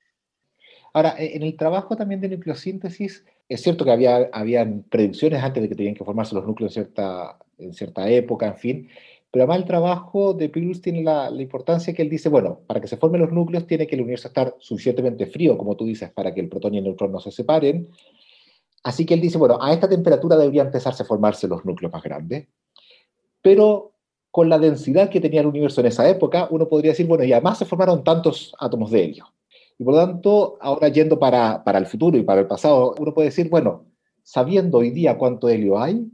Ahora, 0.97 1.13
e, 1.19 1.35
en 1.35 1.43
el 1.43 1.55
trabajo 1.55 1.95
también 1.95 2.21
de 2.21 2.29
nucleosíntesis, 2.29 3.23
es 3.47 3.61
cierto 3.61 3.85
que 3.85 3.91
había 3.91 4.31
habían 4.33 4.81
predicciones 4.89 5.43
antes 5.43 5.61
de 5.61 5.69
que 5.69 5.75
tenían 5.75 5.93
que 5.93 6.03
formarse 6.03 6.33
los 6.33 6.43
núcleos 6.47 6.75
en 6.75 6.85
cierta, 6.85 7.37
en 7.59 7.73
cierta 7.75 8.09
época, 8.09 8.47
en 8.47 8.57
fin, 8.57 8.89
pero 9.29 9.43
además 9.43 9.59
el 9.59 9.65
trabajo 9.65 10.33
de 10.33 10.49
Peebles 10.49 10.81
tiene 10.81 11.03
la, 11.03 11.29
importancia 11.37 11.93
que 11.93 12.01
él 12.01 12.09
dice, 12.09 12.29
bueno, 12.29 12.61
para 12.65 12.81
que 12.81 12.87
se 12.87 12.97
formen 12.97 13.21
los 13.21 13.31
núcleos 13.31 13.67
tiene 13.67 13.85
que 13.85 13.93
el 13.93 14.01
universo 14.01 14.27
estar 14.27 14.55
suficientemente 14.57 15.27
frío, 15.27 15.55
como 15.55 15.77
tú 15.77 15.85
dices, 15.85 16.09
para 16.09 16.33
que 16.33 16.41
el 16.41 16.49
protón 16.49 16.73
y 16.73 16.79
el 16.79 16.85
neutrón 16.85 17.11
no 17.11 17.19
se 17.19 17.29
separen. 17.29 17.89
Así 18.81 19.05
que 19.05 19.13
él 19.13 19.21
dice, 19.21 19.37
bueno, 19.37 19.59
a 19.61 19.71
esta 19.73 19.87
temperatura 19.87 20.35
deberían 20.35 20.65
empezarse 20.65 21.03
a 21.03 21.05
formarse 21.05 21.47
los 21.47 21.63
núcleos 21.63 21.93
más 21.93 22.01
grandes. 22.01 22.47
Pero 23.43 23.91
con 24.31 24.49
la 24.49 24.57
densidad 24.57 25.11
que 25.11 25.21
tenía 25.21 25.41
el 25.41 25.47
universo 25.47 25.81
en 25.81 25.87
esa 25.87 26.09
época, 26.09 26.47
uno 26.49 26.67
podría 26.67 26.93
decir, 26.93 27.05
bueno, 27.05 27.23
y 27.23 27.33
además 27.33 27.59
se 27.59 27.65
formaron 27.65 28.03
tantos 28.03 28.55
átomos 28.59 28.89
de 28.89 29.03
helio. 29.03 29.27
Y 29.77 29.83
por 29.83 29.93
lo 29.93 30.05
tanto, 30.05 30.57
ahora 30.59 30.87
yendo 30.89 31.19
para, 31.19 31.63
para 31.63 31.77
el 31.77 31.85
futuro 31.85 32.17
y 32.17 32.23
para 32.23 32.41
el 32.41 32.47
pasado, 32.47 32.95
uno 32.99 33.13
puede 33.13 33.29
decir, 33.29 33.49
bueno, 33.49 33.85
sabiendo 34.23 34.79
hoy 34.79 34.89
día 34.89 35.17
cuánto 35.17 35.49
helio 35.49 35.79
hay, 35.79 36.11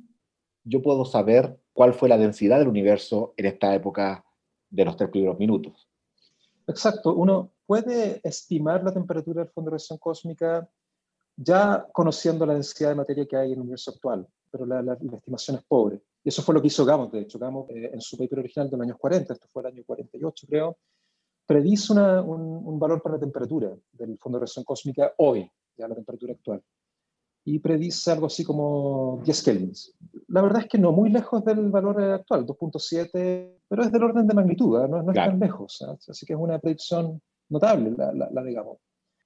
yo 0.63 0.82
puedo 0.82 1.05
saber 1.05 1.58
cuál 1.74 1.93
fue 1.93 2.10
la 2.10 2.17
densidad 2.17 2.60
del 2.60 2.67
universo 2.67 3.34
en 3.38 3.46
esta 3.46 3.74
época 3.74 4.25
de 4.70 4.86
los 4.86 4.96
tres 4.96 5.10
primeros 5.10 5.39
minutos. 5.39 5.88
Exacto, 6.67 7.13
uno 7.13 7.51
puede 7.65 8.22
estimar 8.24 8.84
la 8.84 8.93
temperatura 8.93 9.43
del 9.43 9.51
fondo 9.51 9.70
de 9.70 9.75
radiación 9.75 10.00
cósmica 10.00 10.70
ya 11.36 11.88
conociendo 11.91 12.46
la 12.46 12.53
densidad 12.53 12.89
de 12.89 12.96
materia 12.96 13.25
que 13.25 13.36
hay 13.36 13.48
en 13.48 13.53
el 13.53 13.62
universo 13.62 13.91
actual, 13.91 14.27
pero 14.51 14.65
la, 14.65 14.93
estimación 14.93 15.58
es 15.58 15.63
pobre. 15.63 16.00
Y 16.24 16.29
eso 16.29 16.41
fue 16.41 16.53
lo 16.53 16.62
que 16.62 16.67
hizo 16.67 16.86
Gamow, 16.86 17.10
de 17.10 17.22
hecho, 17.22 17.39
Gamow 17.39 17.67
eh, 17.70 17.91
en 17.93 18.01
su 18.01 18.17
paper 18.17 18.39
original 18.39 18.70
de 18.70 18.77
los 18.77 18.86
años 18.86 18.98
40, 18.98 19.34
esto 19.34 19.48
fue 19.51 19.63
el 19.63 19.67
año 19.67 19.84
48 19.86 20.48
creo, 20.48 20.77
predice 21.53 21.93
un, 21.93 22.00
un, 22.00 22.79
valor 22.79 23.01
para 23.01 23.15
la 23.15 23.22
temperatura 23.22 23.72
del 23.91 24.17
fondo 24.17 24.38
de 24.38 24.41
radiación 24.41 24.65
cósmica 24.65 25.13
hoy, 25.17 25.48
ya 25.77 25.88
la 25.88 25.95
temperatura 25.95 26.33
actual 26.33 26.63
y 27.45 27.60
predice 27.60 28.10
algo 28.12 28.27
así 28.27 28.43
como 28.43 29.22
10 29.25 29.43
kelvins. 29.43 29.93
La 30.29 30.41
verdad 30.41 30.62
es 30.62 30.67
que 30.69 30.77
no, 30.77 30.91
muy 30.91 31.10
lejos 31.10 31.43
del 31.43 31.69
valor 31.69 32.01
actual, 32.01 32.45
2.7, 32.45 33.57
pero 33.67 33.83
es 33.83 33.91
del 33.91 34.03
orden 34.03 34.27
de 34.27 34.33
magnitud, 34.33 34.81
¿eh? 34.81 34.88
no, 34.88 35.12
es 35.12 35.15
tan 35.15 35.39
lejos. 35.39 35.81
¿eh? 35.81 35.98
Así 36.07 36.25
que 36.25 36.33
es 36.33 36.39
una 36.39 36.60
predicción 36.60 37.22
notable, 37.50 37.93
la, 37.98 38.43
digamos. 38.43 38.77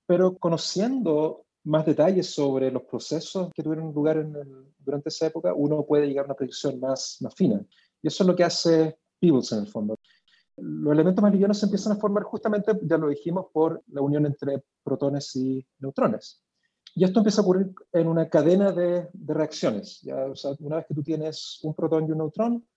Pero 0.07 0.35
conociendo 0.37 1.45
más 1.65 1.85
detalles 1.85 2.33
sobre 2.33 2.71
los 2.71 2.83
procesos 2.83 3.51
que 3.53 3.61
tuvieron 3.61 3.93
lugar 3.93 4.17
en 4.17 4.33
durante 4.79 5.09
esa 5.09 5.27
época, 5.27 5.53
uno 5.53 5.85
puede 5.85 6.07
llegar 6.07 6.23
a 6.23 6.27
una 6.27 6.35
predicción 6.35 6.79
más, 6.79 7.17
más 7.21 7.35
fina. 7.35 7.63
Y 8.01 8.07
eso 8.07 8.23
es 8.23 8.27
lo 8.27 8.35
que 8.35 8.43
hace 8.43 8.97
Peebles 9.19 9.51
en 9.51 9.59
el 9.59 9.67
fondo. 9.67 9.97
Los 10.57 10.93
elementos 10.93 11.21
más 11.21 11.31
livianos 11.31 11.59
se 11.59 11.65
empiezan 11.65 11.93
a 11.93 11.97
formar 11.97 12.23
justamente, 12.23 12.71
ya 12.81 12.97
lo 12.97 13.09
dijimos, 13.09 13.47
por 13.53 13.83
la 13.87 14.01
unión 14.01 14.25
entre 14.25 14.63
protones 14.83 15.35
y 15.35 15.65
neutrones. 15.79 16.43
Y 16.95 17.03
esto 17.03 17.19
empieza 17.19 17.41
a 17.41 17.43
ocurrir 17.43 17.73
en 17.93 18.07
una 18.07 18.27
cadena 18.27 18.71
de, 18.71 19.07
reacciones. 19.13 20.01
¿ya? 20.01 20.25
O 20.25 20.35
sea, 20.35 20.51
una 20.59 20.77
vez 20.77 20.85
que 20.87 20.95
tú 20.95 21.03
tienes 21.03 21.59
un 21.61 21.75
protón 21.75 22.07
y 22.07 22.11
un 22.11 22.17
neutrón, 22.17 22.67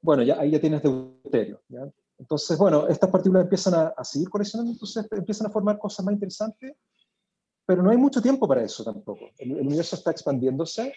bueno, 0.00 0.22
ya, 0.24 0.40
ahí 0.40 0.50
ya 0.50 0.60
tienes 0.60 0.82
deuterio. 0.82 1.60
¿ya? 1.68 1.88
Entonces, 2.18 2.58
bueno, 2.58 2.88
estas 2.88 3.10
partículas 3.10 3.44
empiezan 3.44 3.74
a, 3.74 3.94
a 3.96 4.04
seguir 4.04 4.28
colisionando, 4.28 4.72
entonces 4.72 5.06
empiezan 5.10 5.46
a 5.46 5.50
formar 5.50 5.78
cosas 5.78 6.04
más 6.04 6.12
interesantes, 6.14 6.74
pero 7.64 7.82
no 7.82 7.90
hay 7.90 7.98
mucho 7.98 8.20
tiempo 8.20 8.48
para 8.48 8.64
eso 8.64 8.82
tampoco. 8.82 9.26
El, 9.38 9.52
el 9.52 9.66
universo 9.66 9.94
está 9.94 10.10
expandiéndose 10.10 10.92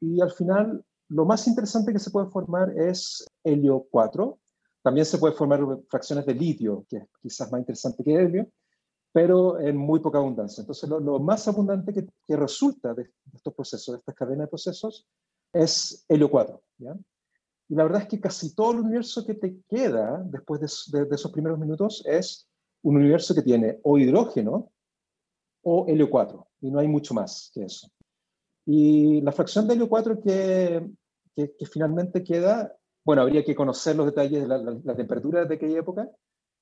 y 0.00 0.20
al 0.20 0.32
final 0.32 0.84
lo 1.10 1.24
más 1.24 1.46
interesante 1.46 1.92
que 1.92 1.98
se 1.98 2.10
puede 2.10 2.28
formar 2.28 2.70
es 2.78 3.26
helio 3.44 3.86
4. 3.90 4.38
También 4.82 5.04
se 5.04 5.18
puede 5.18 5.34
formar 5.34 5.60
fracciones 5.88 6.26
de 6.26 6.34
litio, 6.34 6.86
que 6.88 6.98
es 6.98 7.04
quizás 7.20 7.50
más 7.52 7.60
interesante 7.60 8.02
que 8.02 8.14
helio, 8.14 8.48
pero 9.12 9.58
en 9.60 9.76
muy 9.76 10.00
poca 10.00 10.18
abundancia. 10.18 10.62
Entonces, 10.62 10.88
lo, 10.88 11.18
más 11.18 11.46
abundante 11.48 11.92
que, 11.92 12.36
resulta 12.36 12.94
de, 12.94 13.10
estos 13.34 13.54
procesos, 13.54 13.92
de 13.94 13.98
estas 13.98 14.14
cadenas 14.14 14.46
de 14.46 14.50
procesos, 14.50 15.06
es 15.52 16.04
helio 16.08 16.30
4. 16.30 16.62
Y 17.68 17.74
la 17.74 17.84
verdad 17.84 18.02
es 18.02 18.08
que 18.08 18.20
casi 18.20 18.54
todo 18.54 18.72
el 18.72 18.80
universo 18.80 19.24
que 19.24 19.34
te 19.34 19.60
queda 19.68 20.22
después 20.24 20.60
de, 20.60 21.04
de 21.04 21.14
esos 21.14 21.30
primeros 21.32 21.58
minutos 21.58 22.02
es 22.06 22.48
un 22.82 22.96
universo 22.96 23.34
que 23.34 23.42
tiene 23.42 23.78
o 23.82 23.98
hidrógeno 23.98 24.72
o 25.62 25.86
helio 25.86 26.08
4, 26.08 26.48
y 26.62 26.70
no 26.70 26.78
hay 26.78 26.88
mucho 26.88 27.14
más 27.14 27.50
que 27.52 27.64
eso. 27.64 27.90
Y 28.66 29.20
la 29.20 29.32
fracción 29.32 29.66
de 29.66 29.74
helio 29.74 29.88
4 29.88 30.20
que, 30.20 30.90
que, 31.34 31.66
finalmente 31.66 32.22
queda, 32.22 32.74
bueno, 33.04 33.22
habría 33.22 33.44
que 33.44 33.54
conocer 33.54 33.96
los 33.96 34.06
detalles 34.06 34.42
de 34.42 34.48
la, 34.48 34.94
temperatura 34.96 35.44
de 35.44 35.54
aquella 35.54 35.78
época, 35.78 36.08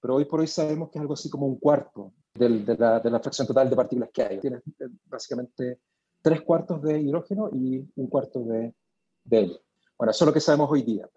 pero 0.01 0.15
hoy 0.17 0.25
por 0.25 0.41
hoy 0.41 0.47
sabemos 0.47 0.91
que 0.91 0.99
es 0.99 1.03
algo 1.03 1.15
así 1.15 1.29
como 1.29 1.47
un 1.47 1.59
cuarto 1.59 2.13
de, 2.35 2.49
la, 2.79 3.01
de, 3.01 3.11
la, 3.11 3.21
fracción 3.21 3.47
total 3.47 3.69
de 3.69 3.77
partículas 3.77 4.11
que 4.13 4.23
hay. 4.23 4.39
Tienes 4.39 4.63
eh, 4.79 4.87
básicamente 5.07 5.81
tres 6.23 6.43
cuartos 6.43 6.83
de 6.83 7.01
hidrógeno 7.01 7.51
y 7.53 7.85
un 7.97 8.07
cuarto 8.09 8.41
de, 8.45 8.75
de 9.25 9.39
helio. 9.39 9.61
Bueno, 9.97 10.13
eso 10.13 10.25
es 10.25 10.27
lo 10.27 10.33
que 10.33 10.41
sabemos 10.41 10.71
hoy 10.71 10.83
día. 10.83 11.09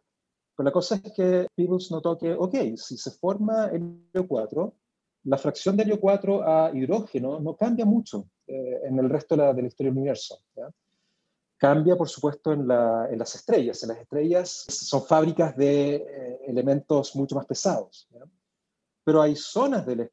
Pero 0.55 0.65
la 0.65 0.71
cosa 0.71 0.95
es 0.95 1.13
que 1.13 1.47
Peebles 1.55 1.91
notó 1.91 2.17
que, 2.17 2.33
ok, 2.33 2.55
si 2.75 2.97
se 2.97 3.11
forma 3.11 3.67
helio 3.67 4.27
4, 4.27 4.75
la 5.25 5.37
fracción 5.37 5.77
de 5.77 5.83
helio 5.83 5.99
4 5.99 6.43
a 6.43 6.71
hidrógeno 6.73 7.39
no 7.39 7.55
cambia 7.55 7.85
mucho 7.85 8.25
eh, 8.47 8.81
en 8.83 8.97
el 8.97 9.09
resto 9.09 9.35
de 9.35 9.53
la, 9.53 9.67
historia 9.67 9.91
del 9.91 9.97
universo. 9.99 10.39
Cambia, 11.61 11.95
por 11.95 12.09
supuesto, 12.09 12.53
en, 12.53 12.67
las 12.67 13.35
estrellas. 13.35 13.83
En 13.83 13.89
las 13.89 13.99
estrellas 13.99 14.65
son 14.67 15.03
fábricas 15.03 15.55
de 15.55 15.97
eh, 15.97 16.39
elementos 16.47 17.15
mucho 17.15 17.35
más 17.35 17.45
pesados. 17.45 18.09
Pero 19.03 19.21
hay 19.21 19.35
zonas 19.35 19.85
de 19.85 20.09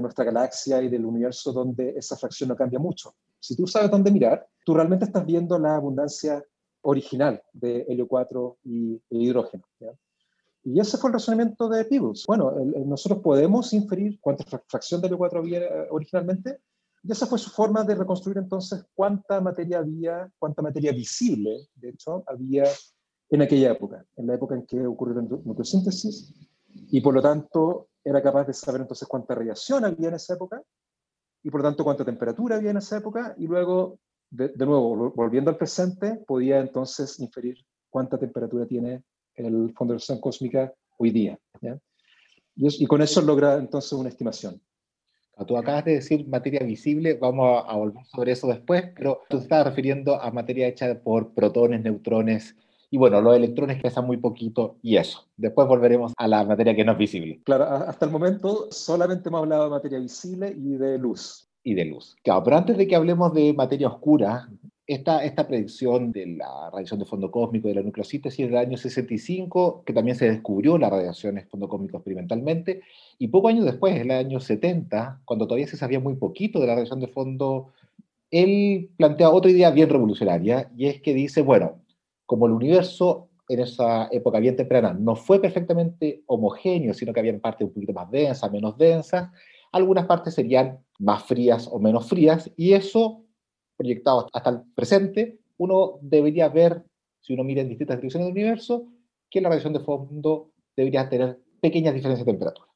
nuestra 0.00 0.24
galaxia 0.24 0.80
y 0.80 0.88
del 0.88 1.04
universo 1.04 1.52
donde 1.52 1.90
esa 1.90 2.16
fracción 2.16 2.48
no 2.48 2.56
cambia 2.56 2.78
mucho. 2.78 3.14
Si 3.38 3.54
tú 3.54 3.66
sabes 3.66 3.90
dónde 3.90 4.10
mirar, 4.10 4.48
tú 4.64 4.72
realmente 4.72 5.04
estás 5.04 5.26
viendo 5.26 5.58
la 5.58 5.76
abundancia 5.76 6.42
original 6.80 7.42
de 7.52 7.84
helio 7.86 8.08
4 8.08 8.56
y, 8.64 9.02
hidrógeno. 9.10 9.64
Y 10.62 10.80
ese 10.80 10.96
fue 10.96 11.10
el 11.10 11.14
razonamiento 11.14 11.68
de 11.68 11.84
Peebles. 11.84 12.24
Bueno, 12.26 12.52
nosotros 12.86 13.20
podemos 13.20 13.70
inferir 13.74 14.18
cuánta 14.18 14.44
fracción 14.66 15.02
de 15.02 15.08
helio 15.08 15.18
4 15.18 15.40
había 15.40 15.58
eh, 15.58 15.88
originalmente, 15.90 16.60
y 17.06 17.12
esa 17.12 17.26
fue 17.26 17.38
su 17.38 17.50
forma 17.50 17.84
de 17.84 17.94
reconstruir 17.94 18.38
entonces 18.38 18.82
cuánta 18.94 19.38
materia 19.38 19.78
había, 19.78 20.30
cuánta 20.38 20.62
materia 20.62 20.90
visible, 20.90 21.68
de 21.74 21.90
hecho, 21.90 22.24
había 22.26 22.64
en 23.28 23.42
aquella 23.42 23.72
época, 23.72 24.06
en 24.16 24.26
la 24.26 24.34
época 24.34 24.54
en 24.54 24.64
que 24.66 24.86
ocurrió 24.86 25.14
la 25.16 25.22
nucleosíntesis, 25.22 26.34
y 26.66 27.02
por 27.02 27.12
lo 27.12 27.20
tanto 27.20 27.88
era 28.02 28.22
capaz 28.22 28.46
de 28.46 28.54
saber 28.54 28.80
entonces 28.80 29.06
cuánta 29.06 29.34
radiación 29.34 29.84
había 29.84 30.08
en 30.08 30.14
esa 30.14 30.32
época, 30.32 30.62
y 31.42 31.50
por 31.50 31.60
lo 31.60 31.68
tanto 31.68 31.84
cuánta 31.84 32.06
temperatura 32.06 32.56
había 32.56 32.70
en 32.70 32.78
esa 32.78 32.96
época, 32.96 33.34
y 33.36 33.46
luego, 33.46 33.98
de, 34.30 34.54
nuevo, 34.56 35.12
volviendo 35.14 35.50
al 35.50 35.58
presente, 35.58 36.16
podía 36.26 36.58
entonces 36.58 37.20
inferir 37.20 37.58
cuánta 37.90 38.16
temperatura 38.16 38.64
tiene 38.64 39.04
el 39.34 39.74
fondo 39.76 39.92
de 39.92 39.98
radiación 39.98 40.20
cósmica 40.20 40.72
hoy 40.96 41.10
día. 41.10 41.38
Y, 42.56 42.84
y, 42.84 42.86
con 42.86 43.02
eso 43.02 43.20
logra 43.20 43.56
entonces 43.56 43.92
una 43.92 44.08
estimación. 44.08 44.58
Tú 45.46 45.56
acabas 45.56 45.84
de 45.84 45.94
decir 45.94 46.26
materia 46.28 46.60
visible, 46.60 47.14
vamos 47.14 47.64
a, 47.66 47.74
volver 47.76 48.04
sobre 48.06 48.32
eso 48.32 48.46
después, 48.46 48.84
pero 48.96 49.20
tú 49.28 49.38
te 49.38 49.42
estabas 49.44 49.66
refiriendo 49.66 50.20
a 50.20 50.30
materia 50.30 50.68
hecha 50.68 51.00
por 51.00 51.34
protones, 51.34 51.82
neutrones 51.82 52.56
y 52.90 52.96
bueno, 52.96 53.20
los 53.20 53.36
electrones 53.36 53.76
que 53.76 53.82
pesan 53.82 54.06
muy 54.06 54.18
poquito 54.18 54.76
y 54.80 54.96
eso. 54.96 55.26
Después 55.36 55.66
volveremos 55.66 56.12
a 56.16 56.28
la 56.28 56.44
materia 56.44 56.76
que 56.76 56.84
no 56.84 56.92
es 56.92 56.98
visible. 56.98 57.40
Claro, 57.44 57.64
hasta 57.64 58.06
el 58.06 58.12
momento 58.12 58.68
solamente 58.70 59.28
hemos 59.28 59.40
hablado 59.40 59.64
de 59.64 59.70
materia 59.70 59.98
visible 59.98 60.54
y 60.56 60.76
de 60.76 60.98
luz. 60.98 61.48
Y 61.64 61.74
de 61.74 61.86
luz. 61.86 62.14
Claro, 62.22 62.44
pero 62.44 62.56
antes 62.56 62.76
de 62.76 62.86
que 62.86 62.94
hablemos 62.94 63.34
de 63.34 63.52
materia 63.52 63.88
oscura, 63.88 64.48
esta, 64.86 65.24
esta 65.24 65.46
predicción 65.46 66.12
de 66.12 66.26
la 66.26 66.70
radiación 66.70 67.00
de 67.00 67.06
fondo 67.06 67.30
cósmico 67.30 67.68
de 67.68 67.74
la 67.74 67.82
nucleosíntesis 67.82 68.46
del 68.46 68.56
año 68.56 68.76
65, 68.76 69.82
que 69.84 69.92
también 69.92 70.16
se 70.16 70.30
descubrió 70.30 70.76
la 70.76 70.90
radiación 70.90 71.36
de 71.36 71.44
fondo 71.44 71.68
cósmico 71.68 71.96
experimentalmente, 71.96 72.82
y 73.18 73.28
poco 73.28 73.48
años 73.48 73.64
después, 73.64 73.94
en 73.94 74.02
el 74.02 74.10
año 74.10 74.40
70, 74.40 75.22
cuando 75.24 75.46
todavía 75.46 75.66
se 75.66 75.78
sabía 75.78 76.00
muy 76.00 76.16
poquito 76.16 76.60
de 76.60 76.66
la 76.66 76.74
radiación 76.74 77.00
de 77.00 77.08
fondo, 77.08 77.72
él 78.30 78.90
plantea 78.96 79.30
otra 79.30 79.50
idea 79.50 79.70
bien 79.70 79.88
revolucionaria, 79.88 80.70
y 80.76 80.86
es 80.86 81.00
que 81.00 81.14
dice, 81.14 81.40
bueno, 81.40 81.80
como 82.26 82.46
el 82.46 82.52
universo 82.52 83.28
en 83.48 83.60
esa 83.60 84.08
época 84.10 84.38
bien 84.38 84.56
temprana 84.56 84.94
no 84.98 85.16
fue 85.16 85.40
perfectamente 85.40 86.22
homogéneo, 86.26 86.94
sino 86.94 87.12
que 87.12 87.20
había 87.20 87.38
partes 87.38 87.66
un 87.66 87.74
poquito 87.74 87.92
más 87.92 88.10
densas, 88.10 88.50
menos 88.50 88.76
densas, 88.76 89.30
algunas 89.72 90.06
partes 90.06 90.34
serían 90.34 90.78
más 90.98 91.24
frías 91.24 91.68
o 91.70 91.78
menos 91.78 92.08
frías, 92.08 92.50
y 92.56 92.74
eso 92.74 93.23
proyectado 93.76 94.28
hasta 94.32 94.50
el 94.50 94.62
presente, 94.74 95.40
uno 95.58 95.98
debería 96.00 96.48
ver, 96.48 96.82
si 97.20 97.34
uno 97.34 97.44
mira 97.44 97.62
en 97.62 97.68
distintas 97.68 97.96
direcciones 97.98 98.26
del 98.26 98.32
universo, 98.32 98.86
que 99.30 99.40
la 99.40 99.48
radiación 99.48 99.72
de 99.72 99.80
fondo 99.80 100.50
debería 100.76 101.08
tener 101.08 101.40
pequeñas 101.60 101.94
diferencias 101.94 102.26
de 102.26 102.32
temperatura. 102.32 102.68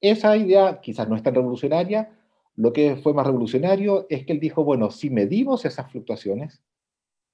Esa 0.00 0.36
idea 0.36 0.80
quizás 0.80 1.08
no 1.08 1.16
es 1.16 1.22
tan 1.22 1.34
revolucionaria, 1.34 2.16
lo 2.56 2.72
que 2.72 2.96
fue 2.96 3.14
más 3.14 3.26
revolucionario 3.26 4.06
es 4.08 4.26
que 4.26 4.32
él 4.32 4.40
dijo, 4.40 4.64
bueno, 4.64 4.90
si 4.90 5.10
medimos 5.10 5.64
esas 5.64 5.90
fluctuaciones, 5.90 6.62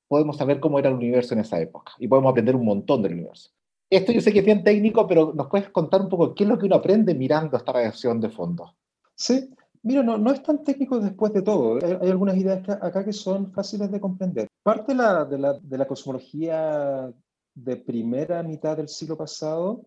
podemos 0.09 0.37
saber 0.37 0.61
cómo 0.61 0.78
era 0.78 0.88
el 0.88 0.97
universo 0.97 1.35
en 1.35 1.40
esa 1.40 1.61
época 1.61 1.93
y 1.99 2.09
podemos 2.09 2.31
aprender 2.31 2.57
un 2.57 2.64
montón 2.64 3.02
del 3.02 3.14
universo. 3.14 3.50
Esto 3.90 4.12
yo 4.12 4.21
sé 4.21 4.33
que 4.33 4.40
es 4.40 4.45
bien 4.45 4.64
técnico, 4.64 5.07
pero 5.07 5.33
¿nos 5.35 5.47
puedes 5.49 5.69
contar 5.71 6.00
un 6.02 6.09
poco 6.09 6.35
qué 6.35 6.45
es 6.45 6.49
lo 6.49 6.59
que 6.59 6.66
uno 6.66 6.76
aprende 6.76 7.14
mirando 7.14 7.57
esta 7.57 7.73
radiación 7.73 8.21
de 8.21 8.31
fondo? 8.31 8.75
Sí, 9.14 9.50
Mira, 9.85 10.03
no, 10.03 10.17
no 10.17 10.33
es 10.33 10.43
tan 10.43 10.64
técnico 10.64 10.99
después 10.99 11.31
de 11.35 11.43
todo. 11.43 11.79
Hay, 11.85 12.11
algunas 12.11 12.37
ideas 12.38 12.67
acá 12.81 13.05
que 13.05 13.12
son 13.12 13.53
fáciles 13.53 13.91
de 13.91 14.00
comprender. 14.00 14.49
Parte 14.62 14.95
de 14.95 15.79
la, 15.79 15.87
cosmología 15.87 17.12
de 17.55 17.76
primera 17.76 18.43
mitad 18.43 18.79
del 18.79 18.88
siglo 18.88 19.19
pasado 19.19 19.83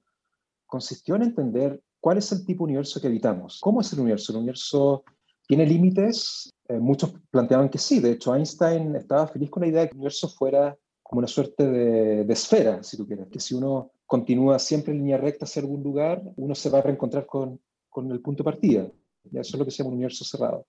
consistió 0.67 1.15
en 1.15 1.23
entender 1.23 1.81
cuál 1.99 2.19
es 2.19 2.31
el 2.31 2.45
tipo 2.45 2.63
de 2.63 2.73
universo 2.73 3.01
que 3.01 3.07
habitamos. 3.07 3.59
¿Cómo 3.59 3.81
es 3.81 3.91
el 3.91 4.01
universo? 4.01 4.31
¿El 4.31 4.37
universo 4.37 5.03
tiene 5.47 5.65
límites? 5.65 6.53
Eh, 6.67 6.77
muchos 6.77 7.13
planteaban 7.31 7.67
que 7.67 7.79
sí. 7.79 7.99
De 7.99 8.11
hecho, 8.11 8.35
Einstein 8.35 8.95
estaba 8.95 9.25
feliz 9.25 9.49
con 9.49 9.61
la 9.61 9.67
idea 9.67 9.81
de 9.81 9.87
que 9.87 9.93
el 9.93 9.97
universo 9.97 10.29
fuera 10.29 10.77
como 11.01 11.19
una 11.19 11.27
suerte 11.27 11.65
de, 11.65 12.33
esfera, 12.33 12.83
si 12.83 12.97
tú 12.97 13.07
quieres. 13.07 13.29
Que 13.29 13.39
si 13.39 13.55
uno 13.55 13.93
continúa 14.05 14.59
siempre 14.59 14.93
en 14.93 14.99
línea 14.99 15.17
recta 15.17 15.45
hacia 15.45 15.63
algún 15.63 15.81
lugar, 15.81 16.21
uno 16.35 16.53
se 16.53 16.69
va 16.69 16.77
a 16.77 16.81
reencontrar 16.83 17.25
con, 17.25 17.59
con 17.89 18.11
el 18.11 18.21
punto 18.21 18.43
de 18.43 18.51
partida. 18.51 18.91
Eso 19.33 19.55
es 19.55 19.59
lo 19.59 19.65
que 19.65 19.71
se 19.71 19.77
llama 19.77 19.89
un 19.89 19.95
universo 19.95 20.25
cerrado. 20.25 20.65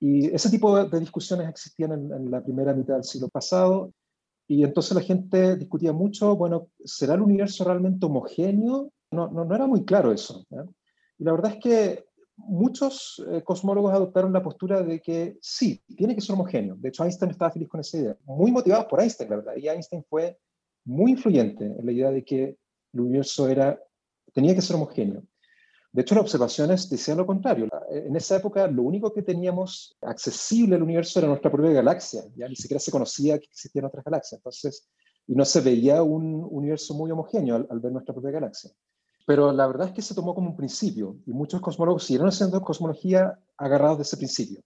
Y 0.00 0.26
ese 0.34 0.50
tipo 0.50 0.76
de, 0.76 1.00
discusiones 1.00 1.48
existían 1.48 1.92
en, 1.92 2.30
la 2.30 2.42
primera 2.42 2.74
mitad 2.74 2.94
del 2.94 3.04
siglo 3.04 3.28
pasado. 3.28 3.92
Y 4.46 4.62
entonces 4.62 4.94
la 4.94 5.00
gente 5.00 5.56
discutía 5.56 5.92
mucho, 5.92 6.36
bueno, 6.36 6.68
¿será 6.84 7.14
el 7.14 7.22
universo 7.22 7.64
realmente 7.64 8.04
homogéneo? 8.04 8.90
No, 9.10 9.28
no, 9.28 9.44
no 9.44 9.54
era 9.54 9.66
muy 9.66 9.84
claro 9.84 10.12
eso. 10.12 10.44
Y 11.18 11.24
la 11.24 11.32
verdad 11.32 11.52
es 11.52 11.58
que 11.62 12.04
muchos 12.36 13.24
eh, 13.30 13.42
cosmólogos 13.42 13.92
adoptaron 13.92 14.32
la 14.32 14.42
postura 14.42 14.82
de 14.82 15.00
que 15.00 15.38
sí, 15.40 15.82
tiene 15.96 16.14
que 16.14 16.20
ser 16.20 16.34
homogéneo. 16.34 16.76
De 16.76 16.88
hecho, 16.88 17.04
Einstein 17.04 17.30
estaba 17.30 17.50
feliz 17.50 17.68
con 17.68 17.80
esa 17.80 17.98
idea. 17.98 18.16
Muy 18.24 18.50
motivados 18.50 18.86
por 18.86 19.00
Einstein, 19.00 19.30
la 19.30 19.36
verdad. 19.36 19.56
Y 19.56 19.68
Einstein 19.68 20.04
fue 20.08 20.38
muy 20.84 21.12
influyente 21.12 21.64
en 21.64 21.86
la 21.86 21.92
idea 21.92 22.10
de 22.10 22.24
que 22.24 22.56
el 22.92 23.00
universo 23.00 23.48
era, 23.48 23.80
tenía 24.32 24.54
que 24.54 24.62
ser 24.62 24.76
homogéneo. 24.76 25.22
De 25.94 26.02
hecho, 26.02 26.16
las 26.16 26.22
observaciones 26.22 26.90
decían 26.90 27.18
lo 27.18 27.24
contrario. 27.24 27.68
En 27.88 28.16
esa 28.16 28.34
época, 28.34 28.66
lo 28.66 28.82
único 28.82 29.12
que 29.12 29.22
teníamos 29.22 29.96
accesible 30.02 30.74
al 30.74 30.82
universo 30.82 31.20
era 31.20 31.28
nuestra 31.28 31.52
propia 31.52 31.70
galaxia. 31.70 32.24
Ya 32.34 32.48
ni 32.48 32.56
siquiera 32.56 32.80
se 32.80 32.90
conocía 32.90 33.38
que 33.38 33.46
existían 33.46 33.84
otras 33.84 34.04
galaxias. 34.04 34.40
Entonces, 34.40 34.88
y 35.28 35.36
no 35.36 35.44
se 35.44 35.60
veía 35.60 36.02
un 36.02 36.44
universo 36.50 36.94
muy 36.94 37.12
homogéneo 37.12 37.64
al, 37.70 37.78
ver 37.78 37.92
nuestra 37.92 38.12
propia 38.12 38.32
galaxia. 38.32 38.72
Pero 39.24 39.52
la 39.52 39.68
verdad 39.68 39.86
es 39.86 39.94
que 39.94 40.02
se 40.02 40.16
tomó 40.16 40.34
como 40.34 40.50
un 40.50 40.56
principio 40.56 41.16
y 41.26 41.32
muchos 41.32 41.60
cosmólogos 41.60 42.02
siguieron 42.02 42.26
haciendo 42.26 42.60
cosmología 42.60 43.38
agarrados 43.56 43.98
de 43.98 44.02
ese 44.02 44.16
principio, 44.16 44.62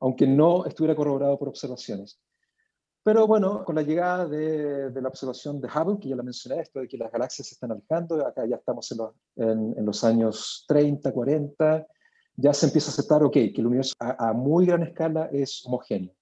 aunque 0.00 0.26
no 0.26 0.66
estuviera 0.66 0.96
corroborado 0.96 1.38
por 1.38 1.46
observaciones. 1.46 2.18
Pero 3.04 3.26
bueno, 3.26 3.64
con 3.64 3.74
la 3.74 3.82
llegada 3.82 4.28
de, 4.28 4.92
la 5.00 5.08
observación 5.08 5.60
de 5.60 5.68
Hubble, 5.68 5.98
que 5.98 6.08
ya 6.08 6.16
la 6.16 6.22
mencioné, 6.22 6.60
esto 6.60 6.80
de 6.80 6.86
que 6.86 6.96
las 6.96 7.10
galaxias 7.10 7.48
se 7.48 7.54
están 7.54 7.72
alejando, 7.72 8.24
acá 8.24 8.46
ya 8.46 8.56
estamos 8.56 8.92
en 9.36 9.84
los, 9.84 10.04
años 10.04 10.64
30, 10.68 11.12
40, 11.12 11.86
ya 12.36 12.54
se 12.54 12.66
empieza 12.66 12.90
a 12.90 12.92
aceptar, 12.92 13.24
ok, 13.24 13.32
que 13.32 13.56
el 13.56 13.66
universo 13.66 13.94
a, 13.98 14.32
muy 14.32 14.66
gran 14.66 14.84
escala 14.84 15.28
es 15.32 15.66
homogéneo. 15.66 16.14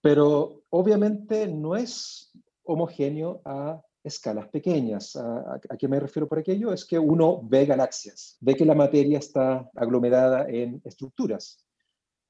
Pero 0.00 0.62
obviamente 0.70 1.48
no 1.48 1.74
es 1.74 2.30
homogéneo 2.62 3.42
a 3.44 3.82
escalas 4.04 4.48
pequeñas. 4.48 5.16
¿A, 5.16 5.58
qué 5.76 5.88
me 5.88 5.98
refiero 5.98 6.28
por 6.28 6.38
aquello? 6.38 6.72
Es 6.72 6.84
que 6.84 7.00
uno 7.00 7.40
ve 7.42 7.66
galaxias, 7.66 8.36
ve 8.40 8.54
que 8.54 8.64
la 8.64 8.76
materia 8.76 9.18
está 9.18 9.68
aglomerada 9.74 10.48
en 10.48 10.80
estructuras, 10.84 11.66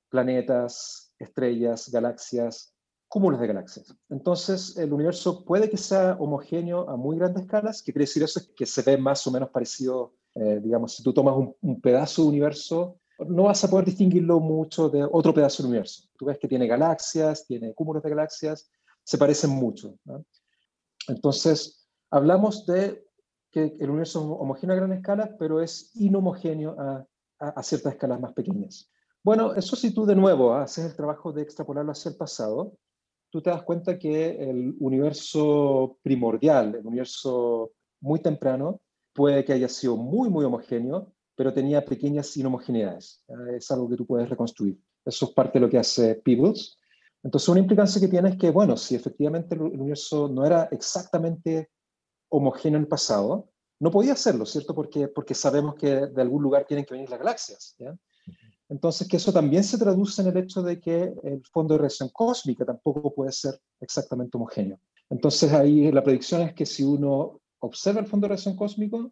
planetas, 0.09 1.13
estrellas, 1.19 1.91
galaxias, 1.91 2.75
cúmulos 3.09 3.41
de 3.41 3.47
galaxias. 3.47 3.95
Entonces, 4.11 4.77
el 4.77 4.93
universo 4.93 5.45
puede 5.45 5.71
que 5.71 5.79
sea 5.79 6.17
homogéneo 6.19 6.89
a 6.89 6.97
muy 6.97 7.17
grandes 7.17 7.45
escalas, 7.45 7.83
que 7.83 7.93
quiere 7.93 8.05
decir 8.05 8.23
eso 8.23 8.39
es 8.39 8.49
que 8.55 8.67
se 8.67 8.83
ve 8.83 8.99
más 8.99 9.27
o 9.27 9.31
menos 9.31 9.49
parecido, 9.51 10.15
eh, 10.35 10.61
digamos, 10.63 10.95
si 10.95 11.03
tú 11.03 11.13
tomas 11.13 11.35
un, 11.61 11.81
pedazo 11.81 12.23
de 12.23 12.29
universo, 12.29 13.01
no 13.27 13.45
vas 13.45 13.65
a 13.65 13.71
poder 13.71 13.87
distinguirlo 13.87 14.39
mucho 14.41 14.89
de 14.91 15.09
otro 15.11 15.33
pedazo 15.33 15.63
del 15.63 15.71
universo. 15.71 16.05
Tú 16.17 16.27
ves 16.27 16.39
que 16.39 16.47
tiene 16.47 16.67
galaxias, 16.67 17.47
tiene 17.47 17.75
cúmulos 17.75 18.03
de 18.03 18.11
galaxias, 18.11 18.71
se 19.03 19.19
parecen 19.19 19.51
mucho. 19.51 19.97
Entonces, 21.09 21.89
hablamos 22.11 22.67
de 22.67 23.05
que 23.51 23.75
el 23.81 23.89
universo 23.89 24.21
es 24.21 24.27
homogéneo 24.27 24.75
a 24.75 24.77
gran 24.77 24.93
escala, 24.93 25.35
pero 25.39 25.63
es 25.63 25.91
inhomogéneo 25.95 26.77
a, 26.79 27.07
a, 27.39 27.63
ciertas 27.63 27.95
escalas 27.95 28.21
más 28.21 28.35
pequeñas. 28.35 28.91
Bueno, 29.25 29.55
eso 29.55 29.75
si 29.77 29.93
tú 29.93 30.05
de 30.05 30.15
nuevo 30.15 30.55
haces 30.55 30.85
el 30.85 30.95
trabajo 30.95 31.33
de 31.33 31.43
extrapolarlo 31.43 31.93
hacia 31.93 32.11
el 32.11 32.17
pasado, 32.17 32.75
tú 33.31 33.43
te 33.43 33.51
das 33.51 33.63
cuenta 33.63 33.99
que 33.99 34.31
el 34.31 34.75
universo 34.81 35.99
primordial, 36.03 36.75
el 36.75 36.87
universo 36.87 37.73
muy 38.01 38.21
temprano, 38.21 38.81
puede 39.13 39.45
que 39.45 39.53
haya 39.53 39.69
sido 39.69 39.97
muy, 39.97 40.31
muy 40.31 40.45
homogéneo, 40.45 41.13
pero 41.35 41.53
tenía 41.53 41.85
pequeñas 41.85 42.37
inhomogeneidades. 42.37 43.25
Es 43.57 43.71
algo 43.71 43.89
que 43.89 43.97
tú 43.97 44.07
puedes 44.07 44.29
reconstruir. 44.29 44.79
Eso 45.05 45.27
es 45.27 45.33
parte 45.33 45.59
de 45.59 45.67
lo 45.67 45.71
que 45.71 45.79
hace 45.79 46.15
Peebles. 46.17 46.77
Entonces, 47.23 47.49
una 47.49 47.61
implicancia 47.61 48.01
que 48.01 48.09
tiene 48.09 48.31
es 48.31 48.37
que, 48.37 48.51
bueno, 48.51 48.77
si 48.77 48.95
efectivamente 48.95 49.55
el 49.55 49.63
universo 49.63 50.29
no 50.29 50.45
era 50.45 50.69
exactamente 50.71 51.71
homogéneo 52.29 52.79
en 52.79 52.85
el 52.85 52.89
pasado, 52.89 53.51
no 53.81 53.91
podía 53.91 54.17
serlo, 54.17 54.45
¿cierto? 54.47 54.75
Porque, 54.75 55.09
porque 55.09 55.35
sabemos 55.35 55.75
que 55.75 56.07
de 56.07 56.23
algún 56.23 56.43
lugar 56.43 56.65
tienen 56.67 56.85
que 56.85 56.95
venir 56.95 57.11
las 57.11 57.19
galaxias. 57.19 57.77
¿ya? 57.79 57.97
Entonces, 58.69 59.09
que 59.09 59.17
eso 59.17 59.33
también 59.33 59.65
se 59.65 59.79
traduce 59.79 60.21
en 60.21 60.29
el 60.29 60.37
hecho 60.37 60.63
de 60.63 60.79
que 60.79 61.15
el 61.23 61.43
fondo 61.51 61.75
de 61.75 61.79
radiación 61.79 62.11
cósmica 62.11 62.65
tampoco 62.65 63.15
puede 63.15 63.33
ser 63.33 63.59
exactamente 63.81 64.37
homogéneo. 64.37 64.79
Entonces, 65.09 65.53
ahí 65.53 65.91
la 65.91 66.05
predicción 66.05 66.43
es 66.43 66.53
que 66.53 66.67
si 66.67 66.83
uno 66.85 67.41
observa 67.61 68.01
el 68.01 68.07
fondo 68.07 68.27
de 68.27 68.31
radiación 68.31 68.57
cósmico 68.57 69.11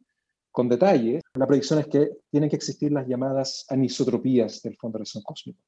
con 0.50 0.68
detalle, 0.68 1.20
la 1.34 1.46
predicción 1.46 1.78
es 1.78 1.86
que 1.86 2.10
tienen 2.30 2.50
que 2.50 2.56
existir 2.56 2.92
las 2.92 3.06
llamadas 3.06 3.64
anisotropías 3.68 4.62
del 4.62 4.76
fondo 4.76 4.98
de 4.98 5.00
radiación 5.00 5.24
cósmico. 5.24 5.60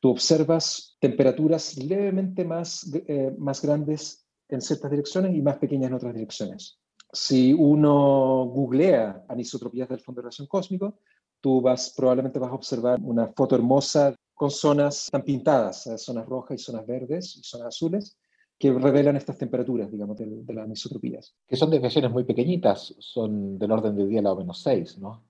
Tú 0.00 0.10
observas 0.10 0.96
temperaturas 1.00 1.76
levemente 1.76 2.44
más, 2.44 2.90
eh, 3.06 3.34
más 3.38 3.62
grandes 3.62 4.26
en 4.48 4.60
ciertas 4.60 4.90
direcciones 4.90 5.34
y 5.34 5.40
más 5.40 5.58
pequeñas 5.58 5.88
en 5.88 5.94
otras 5.94 6.12
direcciones. 6.12 6.78
Si 7.12 7.52
uno 7.52 8.46
googlea 8.46 9.24
anisotropías 9.28 9.88
del 9.88 10.00
fondo 10.00 10.20
de 10.20 10.24
radiación 10.24 10.48
cósmico, 10.48 10.98
tú 11.42 11.60
vas, 11.60 11.92
probablemente 11.94 12.38
vas 12.38 12.50
a 12.50 12.54
observar 12.54 12.98
una 13.02 13.28
foto 13.36 13.54
hermosa 13.54 14.14
con 14.32 14.50
zonas 14.50 15.08
tan 15.10 15.22
pintadas, 15.22 15.90
zonas 15.98 16.26
rojas 16.26 16.60
y 16.60 16.64
zonas 16.64 16.86
verdes 16.86 17.36
y 17.36 17.42
zonas 17.42 17.68
azules, 17.68 18.16
que 18.58 18.72
revelan 18.72 19.16
estas 19.16 19.36
temperaturas, 19.36 19.90
digamos, 19.90 20.16
de, 20.16 20.26
las 20.54 20.64
anisotropías. 20.64 21.34
Que 21.46 21.56
son 21.56 21.68
desviaciones 21.70 22.10
muy 22.12 22.24
pequeñitas, 22.24 22.94
son 22.98 23.58
del 23.58 23.72
orden 23.72 23.96
de 23.96 24.06
10 24.06 24.20
a 24.20 24.28
la 24.28 24.34
menos 24.36 24.62
6, 24.62 24.98
¿no? 24.98 25.22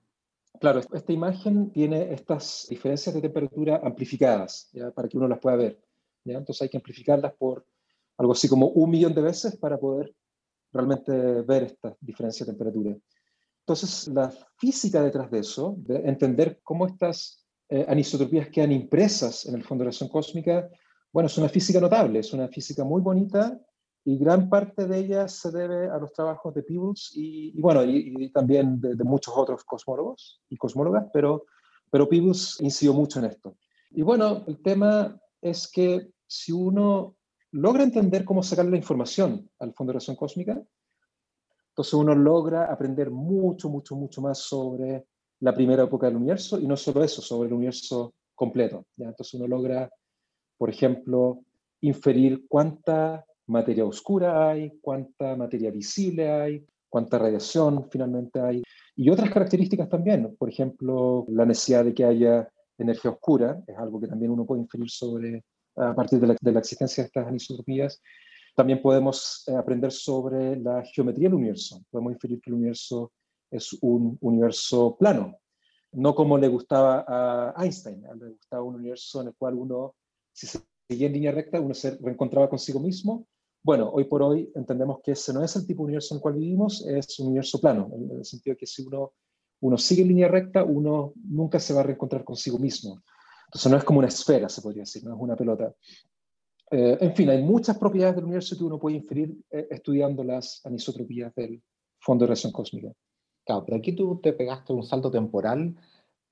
Claro, 0.59 0.79
esta 0.79 1.11
imagen 1.11 1.71
tiene 1.71 2.13
estas 2.13 2.67
diferencias 2.69 3.15
de 3.15 3.21
temperatura 3.21 3.81
amplificadas, 3.83 4.69
¿ya? 4.71 4.91
para 4.91 5.09
que 5.09 5.17
uno 5.17 5.27
las 5.27 5.39
pueda 5.39 5.57
ver. 5.57 5.81
¿ya? 6.23 6.37
Entonces 6.37 6.61
hay 6.61 6.69
que 6.69 6.77
amplificarlas 6.77 7.33
por 7.33 7.65
algo 8.17 8.33
así 8.33 8.47
como 8.47 8.67
un 8.67 8.91
millón 8.91 9.15
de 9.15 9.23
veces 9.23 9.57
para 9.57 9.79
poder 9.79 10.13
realmente 10.71 11.11
ver 11.41 11.63
esta 11.63 11.97
diferencia 11.99 12.45
de 12.45 12.51
temperatura. 12.51 12.95
Entonces, 13.65 14.09
la 14.09 14.29
física 14.57 15.01
detrás 15.01 15.31
de 15.31 15.39
eso, 15.39 15.75
de 15.77 15.95
entender 16.07 16.59
cómo 16.63 16.85
estas 16.85 17.45
eh, 17.69 17.85
anisotropías 17.87 18.49
quedan 18.49 18.73
impresas 18.73 19.45
en 19.45 19.55
el 19.55 19.63
fondo 19.63 19.83
de 19.83 19.85
la 19.85 19.89
radiación 19.91 20.09
cósmica, 20.09 20.69
bueno, 21.13 21.27
es 21.27 21.37
una 21.37 21.47
física 21.47 21.79
notable, 21.79 22.19
es 22.19 22.33
una 22.33 22.49
física 22.49 22.83
muy 22.83 23.01
bonita 23.01 23.57
y 24.03 24.17
gran 24.17 24.49
parte 24.49 24.85
de 24.85 24.97
ella 24.97 25.27
se 25.29 25.49
debe 25.51 25.87
a 25.87 25.97
los 25.97 26.11
trabajos 26.11 26.53
de 26.53 26.63
Peebles 26.63 27.11
y, 27.13 27.57
bueno, 27.61 27.85
y, 27.85 28.29
también 28.33 28.81
de, 28.81 29.01
muchos 29.05 29.33
otros 29.37 29.63
cosmólogos 29.63 30.41
y 30.49 30.57
cosmólogas, 30.57 31.05
pero, 31.13 31.45
pero 31.89 32.09
Peebles 32.09 32.57
incidió 32.59 32.93
mucho 32.93 33.19
en 33.19 33.25
esto. 33.25 33.55
Y 33.91 34.01
bueno, 34.01 34.43
el 34.47 34.61
tema 34.61 35.17
es 35.41 35.71
que 35.71 36.09
si 36.27 36.51
uno 36.51 37.15
logra 37.51 37.83
entender 37.83 38.25
cómo 38.25 38.43
sacar 38.43 38.65
la 38.65 38.75
información 38.75 39.49
al 39.59 39.73
fondo 39.73 39.91
de 39.91 39.93
la 39.93 39.99
radiación 39.99 40.17
cósmica, 40.17 40.61
entonces 41.73 41.95
uno 41.95 42.13
logra 42.13 42.71
aprender 42.71 43.09
mucho, 43.09 43.67
mucho, 43.67 43.95
mucho 43.95 44.21
más 44.21 44.37
sobre 44.37 45.05
la 45.39 45.55
primera 45.55 45.83
época 45.83 46.05
del 46.05 46.17
universo 46.17 46.59
y 46.59 46.67
no 46.67 46.77
solo 46.77 47.03
eso, 47.03 47.19
sobre 47.19 47.47
el 47.47 47.53
universo 47.55 48.13
completo. 48.35 48.85
¿ya? 48.95 49.07
Entonces 49.07 49.33
uno 49.33 49.47
logra, 49.47 49.89
por 50.55 50.69
ejemplo, 50.69 51.39
inferir 51.81 52.45
cuánta 52.47 53.25
materia 53.47 53.85
oscura 53.85 54.49
hay, 54.49 54.77
cuánta 54.81 55.35
materia 55.35 55.71
visible 55.71 56.31
hay, 56.31 56.63
cuánta 56.87 57.17
radiación 57.17 57.89
finalmente 57.89 58.39
hay 58.39 58.61
y 58.95 59.09
otras 59.09 59.31
características 59.31 59.89
también. 59.89 60.35
Por 60.37 60.49
ejemplo, 60.49 61.25
la 61.29 61.43
necesidad 61.43 61.85
de 61.85 61.95
que 61.95 62.05
haya 62.05 62.47
energía 62.77 63.09
oscura 63.09 63.63
es 63.65 63.75
algo 63.79 63.99
que 63.99 64.07
también 64.07 64.29
uno 64.29 64.45
puede 64.45 64.61
inferir 64.61 64.91
sobre 64.91 65.43
a 65.75 65.95
partir 65.95 66.19
de 66.19 66.27
la, 66.27 66.35
de 66.39 66.51
la 66.51 66.59
existencia 66.59 67.03
de 67.03 67.07
estas 67.07 67.25
anisotropías 67.25 67.99
también 68.55 68.81
podemos 68.81 69.43
eh, 69.47 69.55
aprender 69.55 69.91
sobre 69.91 70.55
la 70.57 70.83
geometría 70.83 71.27
del 71.27 71.35
universo. 71.35 71.83
Podemos 71.89 72.13
inferir 72.13 72.39
que 72.41 72.49
el 72.49 72.55
universo 72.55 73.11
es 73.49 73.73
un 73.81 74.17
universo 74.21 74.95
plano, 74.97 75.37
no 75.93 76.15
como 76.15 76.37
le 76.37 76.47
gustaba 76.47 77.05
a 77.07 77.63
Einstein. 77.63 78.03
Le 78.19 78.29
gustaba 78.29 78.63
un 78.63 78.75
universo 78.75 79.21
en 79.21 79.27
el 79.27 79.35
cual 79.35 79.55
uno, 79.55 79.95
si 80.31 80.47
se 80.47 80.59
seguía 80.87 81.07
en 81.07 81.13
línea 81.13 81.31
recta, 81.31 81.59
uno 81.59 81.73
se 81.73 81.97
reencontraba 81.97 82.49
consigo 82.49 82.79
mismo. 82.79 83.27
Bueno, 83.63 83.89
hoy 83.93 84.05
por 84.05 84.21
hoy 84.21 84.51
entendemos 84.55 84.99
que 85.03 85.11
ese 85.11 85.33
no 85.33 85.43
es 85.43 85.55
el 85.55 85.65
tipo 85.65 85.83
de 85.83 85.85
universo 85.85 86.13
en 86.13 86.17
el 86.17 86.21
cual 86.21 86.33
vivimos, 86.35 86.85
es 86.85 87.19
un 87.19 87.27
universo 87.27 87.61
plano, 87.61 87.89
en 87.93 88.17
el 88.17 88.25
sentido 88.25 88.55
de 88.55 88.57
que 88.57 88.65
si 88.65 88.85
uno, 88.85 89.13
uno 89.61 89.77
sigue 89.77 90.01
en 90.01 90.09
línea 90.09 90.27
recta, 90.27 90.63
uno 90.63 91.13
nunca 91.15 91.59
se 91.59 91.73
va 91.73 91.79
a 91.79 91.83
reencontrar 91.83 92.23
consigo 92.25 92.59
mismo. 92.59 93.01
Entonces 93.45 93.71
no 93.71 93.77
es 93.77 93.83
como 93.83 93.99
una 93.99 94.07
esfera, 94.07 94.49
se 94.49 94.61
podría 94.61 94.81
decir, 94.81 95.03
no 95.05 95.15
es 95.15 95.21
una 95.21 95.35
pelota. 95.35 95.73
Eh, 96.75 96.97
en 97.01 97.15
fin, 97.15 97.29
hay 97.29 97.39
muchas 97.39 97.77
propiedades 97.77 98.15
del 98.15 98.25
universo 98.25 98.57
que 98.57 98.63
uno 98.63 98.79
puede 98.79 98.95
inferir 98.95 99.37
eh, 99.51 99.67
estudiando 99.69 100.23
las 100.23 100.59
anisotropías 100.65 101.31
del 101.35 101.61
fondo 101.99 102.23
de 102.23 102.29
radiación 102.29 102.51
cósmica. 102.51 102.91
Claro, 103.45 103.63
pero 103.63 103.77
aquí 103.77 103.91
tú 103.91 104.19
te 104.23 104.33
pegaste 104.33 104.73
un 104.73 104.81
salto 104.81 105.11
temporal 105.11 105.75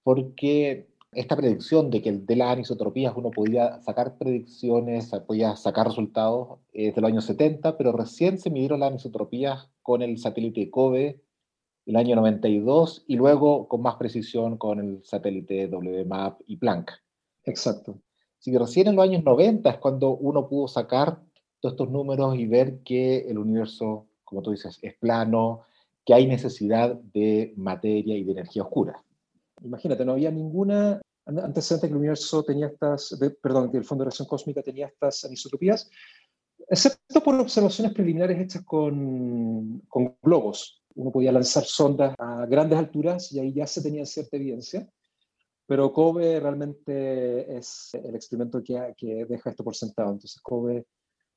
porque 0.01 0.88
esta 1.12 1.36
predicción 1.36 1.91
de 1.91 2.01
que 2.01 2.12
de 2.13 2.36
las 2.36 2.54
anisotropías 2.54 3.13
uno 3.15 3.30
podía 3.30 3.84
sacar 3.84 4.17
predicciones, 4.17 5.12
podía 5.27 5.56
sacar 5.56 5.86
resultados 5.86 6.58
es 6.73 6.95
del 6.95 7.06
año 7.06 7.21
70, 7.21 7.77
pero 7.77 7.91
recién 7.91 8.39
se 8.39 8.49
midieron 8.49 8.80
las 8.80 8.89
anisotropías 8.89 9.69
con 9.84 10.01
el 10.01 10.17
satélite 10.17 10.71
COBE 10.71 11.21
el 11.86 11.95
año 11.95 12.15
92 12.15 13.04
y 13.06 13.15
luego 13.15 13.67
con 13.67 13.84
más 13.84 13.97
precisión 13.97 14.58
con 14.58 14.80
el 14.80 15.04
satélite 15.04 15.67
WMAP 15.67 16.41
y 16.47 16.58
Planck. 16.58 16.93
Exacto. 17.43 18.01
Así 18.41 18.51
que 18.51 18.58
recién 18.58 18.88
en 18.88 18.95
los 18.95 19.04
años 19.04 19.23
90 19.23 19.69
es 19.69 19.77
cuando 19.77 20.15
uno 20.15 20.49
pudo 20.49 20.67
sacar 20.67 21.19
todos 21.60 21.73
estos 21.73 21.91
números 21.91 22.36
y 22.36 22.47
ver 22.47 22.80
que 22.80 23.19
el 23.30 23.38
universo, 23.38 24.08
como 24.23 24.41
tú 24.41 24.49
dices, 24.49 24.80
es 24.82 24.95
plano, 24.97 25.62
que 26.04 26.15
hay 26.15 26.25
necesidad 26.25 26.95
de 26.95 27.54
materia 27.56 28.17
y 28.17 28.23
de 28.23 28.32
energía 28.32 28.63
oscura. 28.63 28.99
Imagínate, 29.63 30.04
no 30.04 30.13
había 30.13 30.32
ninguna 30.32 30.99
antecedente 31.27 31.88
que 31.88 31.91
el 31.91 31.99
universo 31.99 32.41
tenía 32.41 32.65
estas, 32.65 33.15
perdón, 33.43 33.69
que 33.69 33.77
el 33.77 33.84
fondo 33.84 34.04
de 34.04 34.06
radiación 34.06 34.27
cósmica 34.27 34.63
tenía 34.63 34.88
estas 34.88 35.23
anisotropías, 35.23 35.88
excepto 36.67 37.21
por 37.21 37.39
observaciones 37.39 37.93
preliminares 37.93 38.39
hechas 38.39 38.63
con, 38.63 39.84
con 39.88 40.15
globos. 40.19 40.82
Uno 40.95 41.12
podía 41.12 41.32
lanzar 41.32 41.63
sondas 41.63 42.15
a 42.17 42.47
grandes 42.47 42.80
alturas 42.80 43.32
y 43.32 43.39
ahí 43.39 43.54
ya 43.54 43.67
se 43.67 43.84
tenía 43.84 44.04
cierta 44.08 44.36
evidencia. 44.38 44.89
Pero 45.65 45.93
Kobe 45.93 46.39
realmente 46.39 47.58
es 47.58 47.91
el 47.93 48.15
experimento 48.15 48.62
que, 48.63 48.93
que 48.97 49.26
deja 49.26 49.50
esto 49.50 49.63
por 49.63 49.76
sentado. 49.76 50.12
Entonces 50.12 50.41
Kobe 50.41 50.86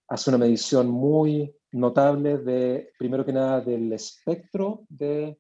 hace 0.09 0.31
una 0.31 0.39
medición 0.39 0.89
muy 0.89 1.55
notable 1.73 2.39
de, 2.39 2.91
primero 2.99 3.25
que 3.25 3.33
nada, 3.33 3.61
del 3.61 3.93
espectro 3.93 4.85
de, 4.89 5.39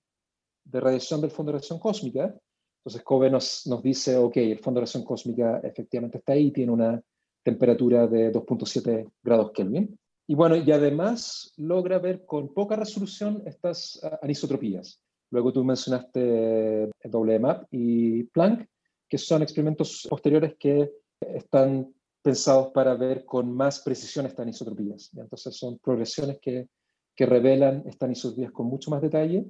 de 0.64 0.80
radiación 0.80 1.20
del 1.20 1.30
fondo 1.30 1.52
de 1.52 1.58
radiación 1.58 1.78
cósmica. 1.78 2.34
Entonces 2.80 3.02
Kobe 3.02 3.30
nos, 3.30 3.66
nos 3.66 3.82
dice, 3.82 4.16
ok, 4.16 4.36
el 4.36 4.58
fondo 4.58 4.78
de 4.78 4.82
radiación 4.82 5.04
cósmica 5.04 5.60
efectivamente 5.62 6.18
está 6.18 6.34
ahí, 6.34 6.50
tiene 6.50 6.72
una 6.72 7.00
temperatura 7.42 8.06
de 8.06 8.32
2.7 8.32 9.10
grados 9.22 9.52
Kelvin. 9.52 9.98
Y 10.26 10.34
bueno, 10.34 10.56
y 10.56 10.70
además 10.72 11.52
logra 11.56 11.98
ver 11.98 12.24
con 12.24 12.52
poca 12.54 12.76
resolución 12.76 13.42
estas 13.44 14.00
anisotropías. 14.22 15.00
Luego 15.30 15.52
tú 15.52 15.64
mencionaste 15.64 16.90
WMAP 17.04 17.66
y 17.70 18.24
Planck, 18.24 18.66
que 19.14 19.18
son 19.18 19.42
experimentos 19.42 20.08
posteriores 20.10 20.56
que 20.58 20.90
están 21.20 21.94
pensados 22.20 22.72
para 22.72 22.94
ver 22.94 23.24
con 23.24 23.54
más 23.54 23.78
precisión 23.78 24.26
estas 24.26 24.40
anisotropías. 24.40 25.10
Entonces 25.14 25.56
son 25.56 25.78
progresiones 25.78 26.38
que 26.40 26.68
que 27.14 27.26
revelan 27.26 27.84
estas 27.86 28.06
anisotropias 28.06 28.52
con 28.52 28.66
mucho 28.66 28.90
más 28.90 29.00
detalle 29.00 29.46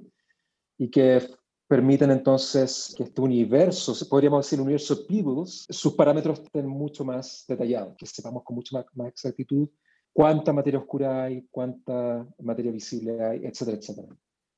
y 0.77 0.89
que 0.89 1.21
permiten 1.67 2.11
entonces 2.11 2.93
que 2.95 3.03
este 3.03 3.21
universo, 3.21 3.93
podríamos 4.07 4.45
decir 4.45 4.59
el 4.59 4.63
universo 4.63 5.07
Peebles, 5.07 5.65
sus 5.69 5.93
parámetros 5.95 6.39
estén 6.39 6.67
mucho 6.67 7.03
más 7.03 7.43
detallados, 7.47 7.95
que 7.97 8.05
sepamos 8.05 8.43
con 8.43 8.55
mucha 8.55 8.77
más, 8.77 8.85
más 8.93 9.07
exactitud 9.07 9.67
cuánta 10.13 10.53
materia 10.53 10.79
oscura 10.79 11.23
hay, 11.23 11.47
cuánta 11.49 12.25
materia 12.39 12.71
visible 12.71 13.21
hay, 13.21 13.45
etcétera, 13.45 13.77
etcétera. 13.77 14.07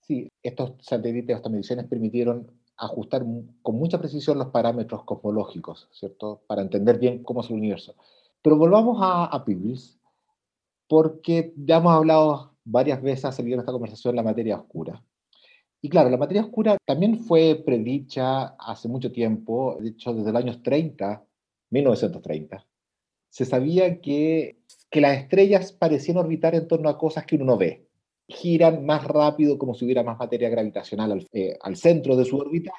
Sí, 0.01 0.29
estos 0.43 0.73
satélites, 0.81 1.35
estas 1.35 1.51
mediciones 1.51 1.87
permitieron 1.87 2.51
ajustar 2.77 3.25
con 3.61 3.75
mucha 3.75 3.99
precisión 3.99 4.37
los 4.37 4.47
parámetros 4.47 5.03
cosmológicos, 5.03 5.89
¿cierto? 5.91 6.41
Para 6.47 6.61
entender 6.61 6.99
bien 6.99 7.23
cómo 7.23 7.41
es 7.41 7.49
el 7.49 7.55
universo. 7.55 7.95
Pero 8.41 8.57
volvamos 8.57 8.99
a, 9.01 9.25
a 9.25 9.43
Peebles, 9.43 9.99
porque 10.87 11.53
ya 11.57 11.77
hemos 11.77 11.93
hablado 11.93 12.53
varias 12.63 13.01
veces, 13.01 13.25
ha 13.25 13.31
salido 13.31 13.55
en 13.55 13.61
esta 13.61 13.71
conversación 13.71 14.15
la 14.15 14.23
materia 14.23 14.57
oscura. 14.57 15.03
Y 15.81 15.89
claro, 15.89 16.09
la 16.09 16.17
materia 16.17 16.43
oscura 16.43 16.77
también 16.85 17.19
fue 17.19 17.61
predicha 17.65 18.55
hace 18.59 18.87
mucho 18.87 19.11
tiempo, 19.11 19.77
de 19.79 19.89
hecho 19.89 20.13
desde 20.13 20.31
los 20.31 20.41
años 20.41 20.63
30, 20.63 21.23
1930. 21.69 22.65
Se 23.29 23.45
sabía 23.45 24.01
que, 24.01 24.59
que 24.89 25.01
las 25.01 25.17
estrellas 25.17 25.71
parecían 25.71 26.17
orbitar 26.17 26.55
en 26.55 26.67
torno 26.67 26.89
a 26.89 26.97
cosas 26.97 27.25
que 27.25 27.35
uno 27.35 27.45
no 27.45 27.57
ve. 27.57 27.86
Giran 28.27 28.85
más 28.85 29.03
rápido 29.05 29.57
como 29.57 29.73
si 29.73 29.85
hubiera 29.85 30.03
más 30.03 30.19
materia 30.19 30.49
gravitacional 30.49 31.11
al, 31.11 31.27
eh, 31.31 31.57
al 31.61 31.77
centro 31.77 32.15
de 32.15 32.25
su 32.25 32.37
órbita, 32.37 32.73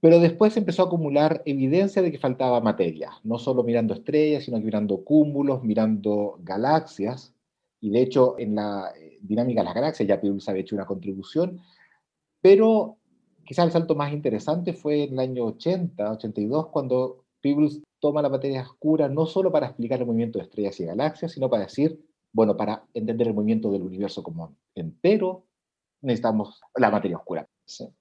pero 0.00 0.20
después 0.20 0.56
empezó 0.56 0.82
a 0.82 0.86
acumular 0.86 1.42
evidencia 1.44 2.00
de 2.00 2.12
que 2.12 2.18
faltaba 2.18 2.60
materia, 2.60 3.10
no 3.24 3.38
solo 3.38 3.64
mirando 3.64 3.94
estrellas, 3.94 4.44
sino 4.44 4.58
que 4.58 4.64
mirando 4.64 5.02
cúmulos, 5.04 5.62
mirando 5.64 6.38
galaxias. 6.40 7.34
Y 7.80 7.90
de 7.90 8.02
hecho, 8.02 8.36
en 8.38 8.54
la 8.54 8.92
eh, 8.96 9.18
dinámica 9.20 9.60
de 9.60 9.64
las 9.64 9.74
galaxias 9.74 10.08
ya 10.08 10.20
Peirce 10.20 10.50
había 10.50 10.62
hecho 10.62 10.76
una 10.76 10.86
contribución. 10.86 11.60
Pero 12.40 12.98
quizás 13.44 13.66
el 13.66 13.72
salto 13.72 13.94
más 13.94 14.12
interesante 14.12 14.72
fue 14.72 15.04
en 15.04 15.14
el 15.14 15.18
año 15.20 15.44
80, 15.46 16.12
82, 16.12 16.68
cuando 16.68 17.24
Peebles 17.40 17.82
toma 18.00 18.22
la 18.22 18.28
materia 18.28 18.62
oscura 18.62 19.08
no 19.08 19.26
solo 19.26 19.50
para 19.50 19.66
explicar 19.66 20.00
el 20.00 20.06
movimiento 20.06 20.38
de 20.38 20.44
estrellas 20.44 20.78
y 20.80 20.84
galaxias, 20.84 21.32
sino 21.32 21.50
para 21.50 21.64
decir, 21.64 22.00
bueno, 22.36 22.54
para 22.54 22.84
entender 22.92 23.28
el 23.28 23.32
movimiento 23.32 23.70
del 23.70 23.80
universo 23.80 24.22
como 24.22 24.58
entero, 24.74 25.46
necesitamos 26.02 26.60
la 26.74 26.90
materia 26.90 27.16
oscura. 27.16 27.48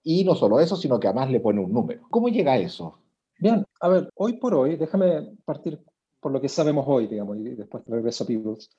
Y 0.04 0.26
no 0.26 0.36
solo 0.36 0.60
eso, 0.60 0.76
sino 0.76 1.00
que 1.00 1.08
además 1.08 1.32
le 1.32 1.40
pone 1.40 1.62
un 1.62 1.72
número. 1.72 2.06
¿Cómo 2.10 2.28
llega 2.28 2.52
a 2.52 2.58
eso? 2.58 3.00
Bien, 3.40 3.64
a 3.80 3.88
ver, 3.88 4.10
hoy 4.14 4.34
por 4.34 4.54
hoy, 4.54 4.76
déjame 4.76 5.38
partir 5.46 5.82
por 6.20 6.34
lo 6.34 6.42
que 6.42 6.50
sabemos 6.50 6.84
hoy, 6.86 7.08
digamos, 7.08 7.38
y 7.38 7.56
después 7.56 7.84
regreso 7.88 8.26
a 8.26 8.28
Peebles. 8.28 8.70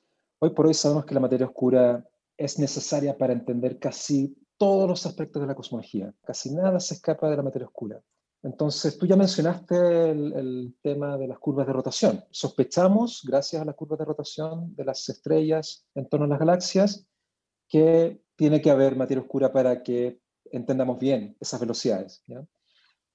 Hoy 0.41 0.51
por 0.51 0.67
hoy 0.67 0.75
sabemos 0.75 1.07
que 1.07 1.15
la 1.15 1.21
materia 1.21 1.47
oscura 1.47 2.07
es 2.37 2.59
necesaria 2.59 3.17
para 3.17 3.33
entender 3.33 3.79
casi 3.79 4.37
todos 4.59 4.87
los 4.87 5.07
aspectos 5.07 5.41
de 5.41 5.49
la 5.49 5.55
cosmología. 5.55 6.13
Casi 6.23 6.55
nada 6.55 6.81
se 6.81 6.95
escapa 6.97 7.31
de 7.31 7.37
la 7.39 7.43
materia 7.43 7.67
oscura. 7.67 7.99
Entonces, 8.43 8.97
tú 8.97 9.07
ya 9.07 9.17
mencionaste 9.17 10.11
el, 10.11 10.75
tema 10.83 11.17
de 11.17 11.27
las 11.27 11.39
curvas 11.39 11.67
de 11.67 11.73
rotación. 11.73 12.25
Sospechamos, 12.31 13.23
gracias 13.27 13.61
a 13.61 13.65
las 13.65 13.75
curvas 13.75 13.99
de 13.99 14.05
rotación 14.05 14.75
de 14.77 14.85
las 14.85 15.09
estrellas 15.09 15.87
en 15.95 16.09
torno 16.09 16.27
a 16.27 16.29
las 16.29 16.39
galaxias, 16.39 17.07
que 17.69 18.21
tiene 18.37 18.61
que 18.61 18.71
haber 18.71 18.95
materia 18.95 19.23
oscura 19.23 19.53
para 19.53 19.83
que 19.83 20.21
entendamos 20.53 20.99
bien 20.99 21.37
esas 21.41 21.59
velocidades. 21.59 22.23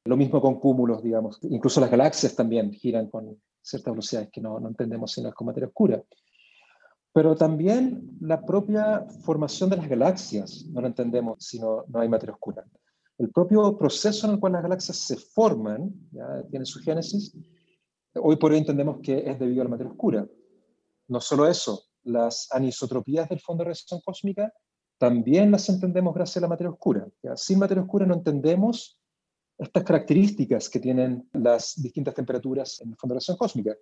Lo 0.04 0.18
mismo 0.18 0.42
con 0.42 0.60
cúmulos, 0.60 1.02
digamos. 1.02 1.40
Incluso 1.44 1.80
las 1.80 1.92
galaxias 1.92 2.36
también 2.36 2.74
giran 2.74 3.08
con 3.08 3.40
ciertas 3.62 3.94
velocidades 3.94 4.30
que 4.32 4.42
no, 4.42 4.58
entendemos 4.68 5.12
si 5.12 5.22
no 5.22 5.30
es 5.30 5.36
con 5.36 5.48
materia 5.48 5.68
oscura. 5.68 6.04
Pero 7.14 7.36
también 7.36 8.18
la 8.20 8.46
propia 8.46 9.06
formación 9.24 9.70
de 9.70 9.78
las 9.78 9.88
galaxias 9.88 10.66
no 10.72 10.82
lo 10.82 10.88
entendemos 10.88 11.46
si 11.46 11.60
no, 11.60 11.86
no 11.88 12.00
hay 12.00 12.10
materia 12.10 12.34
oscura. 12.34 12.66
El 13.22 13.30
propio 13.30 13.78
proceso 13.78 14.26
en 14.26 14.34
el 14.34 14.40
cual 14.40 14.54
las 14.54 14.64
galaxias 14.64 14.98
se 14.98 15.16
forman, 15.16 15.94
tiene 16.50 16.66
su 16.66 16.80
génesis, 16.80 17.38
hoy 18.16 18.36
por 18.38 18.52
hoy 18.52 18.58
entendemos 18.58 18.98
que 19.00 19.30
es 19.30 19.38
debido 19.38 19.62
a 19.62 19.66
la 19.66 19.70
materia 19.70 19.92
oscura. 19.92 20.28
No 21.08 21.22
solo 21.22 21.48
eso, 21.48 21.84
las 22.02 22.48
anisotropías 22.52 23.30
del 23.30 23.40
fondo 23.40 23.62
de 23.62 23.66
radiación 23.66 24.02
cósmica 24.04 24.52
también 24.98 25.52
las 25.52 25.70
entendemos 25.70 26.16
gracias 26.16 26.38
a 26.38 26.42
la 26.42 26.48
materia 26.48 26.72
oscura. 26.72 27.08
Sin 27.36 27.60
materia 27.60 27.84
oscura 27.84 28.08
no 28.08 28.16
entendemos 28.16 29.00
estas 29.56 29.84
características 29.84 30.68
que 30.68 30.80
tienen 30.80 31.30
las 31.34 31.80
distintas 31.80 32.16
temperaturas 32.16 32.82
en 32.82 32.90
el 32.90 32.96
fondo 32.96 33.14
de 33.14 33.18
radiación 33.18 33.38
cósmica. 33.38 33.76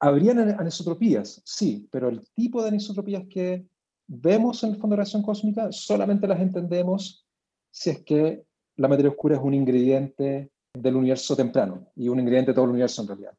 ¿Habrían 0.00 0.40
anisotropías? 0.40 1.40
Sí, 1.44 1.86
pero 1.92 2.08
el 2.08 2.28
tipo 2.34 2.62
de 2.62 2.68
anisotropías 2.70 3.22
que 3.30 3.64
vemos 4.08 4.64
en 4.64 4.70
el 4.70 4.80
fondo 4.80 4.94
de 4.94 5.02
radiación 5.02 5.22
cósmica 5.22 5.70
solamente 5.70 6.26
las 6.26 6.40
entendemos 6.40 7.22
si 7.70 7.90
es 7.90 8.02
que 8.02 8.45
la 8.76 8.88
materia 8.88 9.10
oscura 9.10 9.36
es 9.36 9.42
un 9.42 9.54
ingrediente 9.54 10.50
del 10.74 10.96
universo 10.96 11.34
temprano 11.34 11.88
y 11.96 12.08
un 12.08 12.20
ingrediente 12.20 12.50
de 12.50 12.54
todo 12.54 12.66
el 12.66 12.72
universo 12.72 13.02
en 13.02 13.08
realidad. 13.08 13.32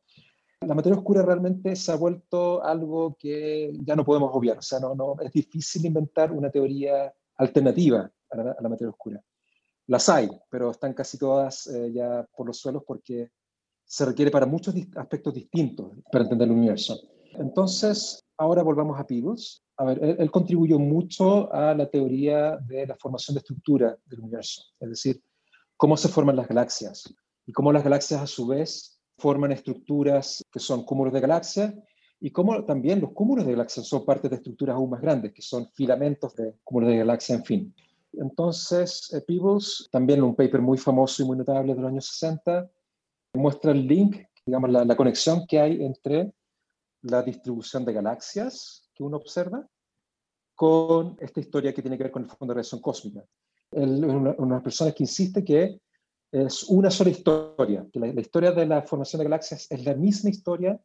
La 0.61 0.73
materia 0.73 0.97
oscura 0.97 1.21
realmente 1.21 1.75
se 1.75 1.91
ha 1.91 1.95
vuelto 1.95 2.63
algo 2.63 3.15
que 3.19 3.71
ya 3.83 3.95
no 3.95 4.03
podemos 4.03 4.31
obviar, 4.33 4.57
o 4.57 4.61
sea, 4.61 4.79
no, 4.79 4.95
no, 4.95 5.15
es 5.21 5.31
difícil 5.31 5.85
inventar 5.85 6.31
una 6.31 6.49
teoría 6.49 7.13
alternativa 7.35 8.11
a 8.31 8.37
la, 8.37 8.69
materia 8.69 8.89
oscura. 8.89 9.21
Las 9.85 10.09
hay, 10.09 10.29
pero 10.49 10.71
están 10.71 10.93
casi 10.93 11.17
todas 11.17 11.67
eh, 11.67 11.91
ya 11.93 12.27
por 12.35 12.47
los 12.47 12.57
suelos 12.57 12.83
porque 12.85 13.29
se 13.85 14.05
requiere 14.05 14.31
para 14.31 14.45
muchos 14.45 14.75
aspectos 14.95 15.33
distintos 15.33 15.91
para 16.11 16.23
entender 16.23 16.47
el 16.47 16.55
universo. 16.55 16.99
Entonces, 17.35 18.25
ahora 18.37 18.63
volvamos 18.63 18.99
a 18.99 19.05
Peebles. 19.05 19.63
A 19.77 19.85
ver, 19.85 20.03
él, 20.03 20.31
contribuyó 20.31 20.79
mucho 20.79 21.53
a 21.53 21.73
la 21.75 21.87
teoría 21.87 22.57
de 22.57 22.87
la 22.87 22.95
formación 22.95 23.35
de 23.35 23.39
estructura 23.39 23.95
del 24.05 24.21
universo, 24.21 24.63
es 24.79 24.89
decir, 24.89 25.21
cómo 25.77 25.95
se 25.95 26.09
forman 26.09 26.35
las 26.35 26.47
galaxias 26.47 27.13
y 27.45 27.53
cómo 27.53 27.71
las 27.71 27.83
galaxias 27.83 28.21
a 28.21 28.27
su 28.27 28.47
vez 28.47 28.99
forman 29.17 29.51
estructuras 29.51 30.43
que 30.51 30.59
son 30.59 30.83
cúmulos 30.83 31.13
de 31.13 31.21
galaxias 31.21 31.73
y 32.19 32.31
cómo 32.31 32.65
también 32.65 32.99
los 32.99 33.11
cúmulos 33.11 33.45
de 33.45 33.51
galaxias 33.51 33.87
son 33.87 34.05
parte 34.05 34.27
de 34.27 34.35
estructuras 34.35 34.75
aún 34.75 34.89
más 34.89 35.01
grandes, 35.01 35.33
que 35.33 35.41
son 35.41 35.69
filamentos 35.73 36.35
de 36.35 36.55
cúmulos 36.63 36.89
de 36.89 36.97
galaxias, 36.97 37.39
en 37.39 37.45
fin. 37.45 37.75
Entonces, 38.13 39.13
eh, 39.13 39.21
Peebles, 39.21 39.87
también 39.91 40.23
un 40.23 40.35
paper 40.35 40.61
muy 40.61 40.77
famoso 40.77 41.21
y 41.21 41.25
muy 41.25 41.37
notable 41.37 41.75
de 41.75 41.81
los 41.81 41.89
años 41.91 42.07
60, 42.07 42.69
muestra 43.33 43.71
el 43.71 43.85
link, 43.85 44.17
digamos, 44.45 44.71
la, 44.71 44.95
conexión 44.95 45.45
que 45.45 45.59
hay 45.59 45.83
entre 45.83 46.33
la 47.03 47.21
distribución 47.21 47.85
de 47.85 47.93
galaxias 47.93 48.89
que 48.95 49.03
uno 49.03 49.17
observa 49.17 49.67
con 50.55 51.15
esta 51.19 51.39
historia 51.39 51.73
que 51.73 51.83
tiene 51.83 51.97
que 51.97 52.03
ver 52.05 52.11
con 52.11 52.23
el 52.23 52.29
fondo 52.29 52.53
de 52.53 52.55
radiación 52.55 52.81
cósmica. 52.81 53.23
Él 53.71 54.03
es 54.03 54.35
una, 54.37 54.63
persona 54.63 54.91
que 54.91 55.03
insiste 55.03 55.43
que 55.43 55.79
es 56.31 56.63
una 56.63 56.89
sola 56.89 57.09
historia, 57.09 57.85
que 57.91 57.99
la, 57.99 58.07
historia 58.07 58.51
de 58.51 58.65
la 58.65 58.81
formación 58.81 59.19
de 59.19 59.25
galaxias 59.25 59.67
es 59.69 59.85
la 59.85 59.93
misma 59.93 60.29
historia 60.29 60.79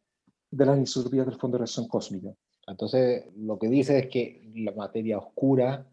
de 0.50 0.66
las 0.66 0.76
anisotropias 0.76 1.26
del 1.26 1.36
fondo 1.36 1.56
de 1.56 1.60
radiación 1.60 1.88
cósmica. 1.88 2.34
Entonces, 2.66 3.24
lo 3.36 3.58
que 3.58 3.68
dice 3.68 3.98
es 3.98 4.06
que 4.08 4.50
la 4.54 4.72
materia 4.72 5.18
oscura, 5.18 5.86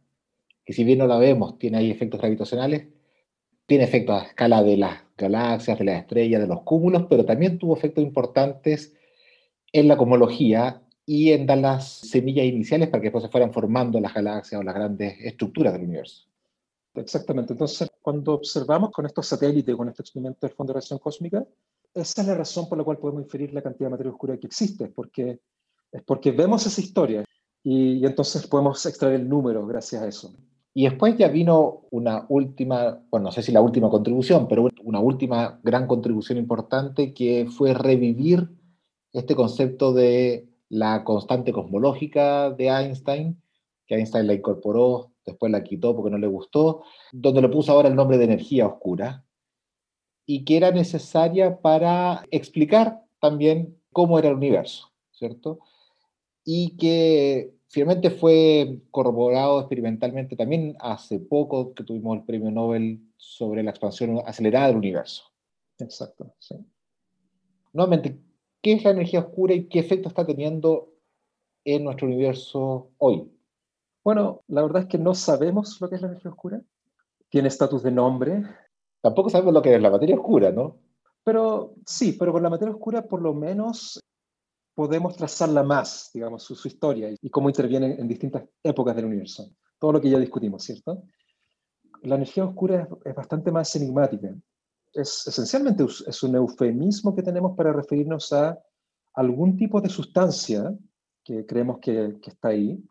que 0.65 0.73
si 0.73 0.83
bien 0.83 0.99
no 0.99 1.07
la 1.07 1.17
vemos, 1.17 1.57
tiene 1.57 1.77
ahí 1.77 1.91
efectos 1.91 2.19
gravitacionales, 2.19 2.87
tiene 3.65 3.83
efectos 3.83 4.21
a 4.21 4.25
escala 4.25 4.63
de 4.63 4.77
las 4.77 5.03
galaxias, 5.17 5.77
de 5.77 5.85
las 5.85 6.01
estrellas, 6.01 6.41
de 6.41 6.47
los 6.47 6.61
cúmulos, 6.63 7.05
pero 7.09 7.25
también 7.25 7.59
tuvo 7.59 7.77
efectos 7.77 8.03
importantes 8.03 8.95
en 9.71 9.87
la 9.87 9.97
cosmología 9.97 10.81
y 11.05 11.31
en 11.31 11.45
dar 11.45 11.59
las 11.59 11.87
semillas 11.87 12.45
iniciales 12.45 12.87
para 12.89 13.01
que 13.01 13.07
después 13.07 13.23
se 13.23 13.29
fueran 13.29 13.53
formando 13.53 13.99
las 13.99 14.13
galaxias 14.13 14.59
o 14.59 14.63
las 14.63 14.75
grandes 14.75 15.19
estructuras 15.21 15.73
del 15.73 15.83
universo. 15.83 16.28
Exactamente. 16.95 17.53
Entonces, 17.53 17.89
cuando 18.01 18.33
observamos 18.33 18.91
con 18.91 19.05
estos 19.05 19.27
satélites, 19.27 19.75
con 19.75 19.89
este 19.89 20.01
experimento 20.01 20.45
del 20.45 20.55
Fondo 20.55 20.73
de 20.73 20.75
Radiación 20.75 20.99
Cósmica, 20.99 21.45
esa 21.93 22.21
es 22.21 22.27
la 22.27 22.35
razón 22.35 22.67
por 22.67 22.77
la 22.77 22.83
cual 22.83 22.97
podemos 22.97 23.23
inferir 23.23 23.53
la 23.53 23.61
cantidad 23.61 23.87
de 23.87 23.91
materia 23.91 24.11
oscura 24.11 24.37
que 24.37 24.47
existe, 24.47 24.87
porque, 24.87 25.39
es 25.91 26.03
porque 26.03 26.31
vemos 26.31 26.65
esa 26.65 26.81
historia 26.81 27.23
y, 27.63 27.93
y 27.93 28.05
entonces 28.05 28.45
podemos 28.47 28.85
extraer 28.85 29.15
el 29.15 29.29
número 29.29 29.65
gracias 29.65 30.01
a 30.01 30.07
eso. 30.07 30.33
Y 30.73 30.83
después 30.83 31.17
ya 31.17 31.27
vino 31.27 31.87
una 31.89 32.25
última, 32.29 33.01
bueno, 33.09 33.25
no 33.25 33.31
sé 33.31 33.41
si 33.41 33.51
la 33.51 33.61
última 33.61 33.89
contribución, 33.89 34.47
pero 34.47 34.69
una 34.83 34.99
última 34.99 35.59
gran 35.63 35.87
contribución 35.87 36.37
importante 36.37 37.13
que 37.13 37.47
fue 37.49 37.73
revivir 37.73 38.49
este 39.11 39.35
concepto 39.35 39.93
de 39.93 40.47
la 40.69 41.03
constante 41.03 41.51
cosmológica 41.51 42.51
de 42.51 42.67
Einstein, 42.67 43.41
que 43.87 43.95
Einstein 43.95 44.27
la 44.27 44.35
incorporó, 44.35 45.11
después 45.29 45.51
la 45.51 45.63
quitó 45.63 45.95
porque 45.95 46.11
no 46.11 46.17
le 46.17 46.27
gustó, 46.27 46.83
donde 47.11 47.41
le 47.41 47.49
puso 47.49 47.71
ahora 47.71 47.89
el 47.89 47.95
nombre 47.95 48.17
de 48.17 48.25
energía 48.25 48.67
oscura, 48.67 49.25
y 50.25 50.45
que 50.45 50.57
era 50.57 50.71
necesaria 50.71 51.59
para 51.59 52.23
explicar 52.29 53.01
también 53.19 53.75
cómo 53.91 54.19
era 54.19 54.29
el 54.29 54.35
universo, 54.35 54.91
¿cierto? 55.11 55.59
Y 56.45 56.77
que 56.77 57.51
finalmente 57.67 58.11
fue 58.11 58.79
corroborado 58.91 59.59
experimentalmente 59.59 60.35
también 60.35 60.75
hace 60.79 61.19
poco 61.19 61.73
que 61.73 61.83
tuvimos 61.83 62.17
el 62.17 62.25
premio 62.25 62.51
Nobel 62.51 62.99
sobre 63.17 63.63
la 63.63 63.71
expansión 63.71 64.21
acelerada 64.25 64.67
del 64.67 64.77
universo. 64.77 65.23
Exacto, 65.79 66.33
sí. 66.39 66.55
Nuevamente, 67.73 68.19
¿qué 68.61 68.73
es 68.73 68.83
la 68.83 68.91
energía 68.91 69.21
oscura 69.21 69.53
y 69.53 69.67
qué 69.67 69.79
efecto 69.79 70.09
está 70.09 70.25
teniendo 70.25 70.93
en 71.63 71.83
nuestro 71.83 72.07
universo 72.07 72.91
hoy? 72.97 73.31
Bueno, 74.09 74.43
la 74.47 74.63
verdad 74.63 74.81
es 74.81 74.87
que 74.87 74.97
no 74.97 75.13
sabemos 75.13 75.79
lo 75.79 75.87
que 75.87 75.93
es 75.93 76.01
la 76.01 76.07
energía 76.07 76.31
oscura. 76.31 76.59
Tiene 77.29 77.47
estatus 77.47 77.83
de 77.83 77.91
nombre. 77.91 78.41
Tampoco 79.01 79.29
sabemos 79.29 79.53
lo 79.53 79.61
que 79.61 79.75
es 79.75 79.79
la 79.79 79.91
materia 79.91 80.15
oscura, 80.15 80.51
¿no? 80.51 80.79
Pero 81.23 81.75
sí, 81.85 82.13
pero 82.13 82.31
con 82.31 82.41
la 82.41 82.49
materia 82.49 82.73
oscura 82.73 83.03
por 83.03 83.21
lo 83.21 83.35
menos 83.35 83.99
podemos 84.73 85.15
trazarla 85.15 85.61
más, 85.61 86.09
digamos, 86.11 86.41
su, 86.41 86.67
historia 86.67 87.13
y 87.21 87.29
cómo 87.29 87.49
interviene 87.49 87.97
en 87.99 88.07
distintas 88.07 88.45
épocas 88.63 88.95
del 88.95 89.05
universo. 89.05 89.51
Todo 89.77 89.91
lo 89.91 90.01
que 90.01 90.09
ya 90.09 90.17
discutimos, 90.17 90.63
¿cierto? 90.63 91.03
La 92.01 92.15
energía 92.15 92.45
oscura 92.45 92.89
es, 93.05 93.13
bastante 93.13 93.51
más 93.51 93.75
enigmática. 93.75 94.33
Es 94.91 95.27
esencialmente 95.27 95.83
es 95.83 96.23
un 96.23 96.35
eufemismo 96.35 97.15
que 97.15 97.21
tenemos 97.21 97.55
para 97.55 97.73
referirnos 97.73 98.33
a 98.33 98.57
algún 99.13 99.55
tipo 99.55 99.79
de 99.79 99.89
sustancia 99.89 100.75
que 101.23 101.45
creemos 101.45 101.77
que, 101.77 102.17
que 102.19 102.31
está 102.31 102.47
ahí, 102.47 102.83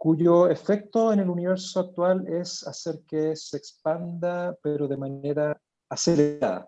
cuyo 0.00 0.48
efecto 0.48 1.12
en 1.12 1.20
el 1.20 1.28
universo 1.28 1.78
actual 1.78 2.26
es 2.26 2.66
hacer 2.66 3.02
que 3.06 3.36
se 3.36 3.58
expanda, 3.58 4.56
pero 4.62 4.88
de 4.88 4.96
manera 4.96 5.60
acelerada. 5.90 6.66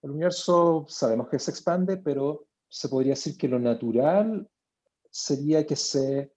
El 0.00 0.12
universo 0.12 0.86
sabemos 0.86 1.28
que 1.28 1.40
se 1.40 1.50
expande, 1.50 1.96
pero 1.96 2.46
se 2.68 2.88
podría 2.88 3.14
decir 3.14 3.36
que 3.36 3.48
lo 3.48 3.58
natural 3.58 4.48
sería 5.10 5.66
que 5.66 5.74
se, 5.74 6.32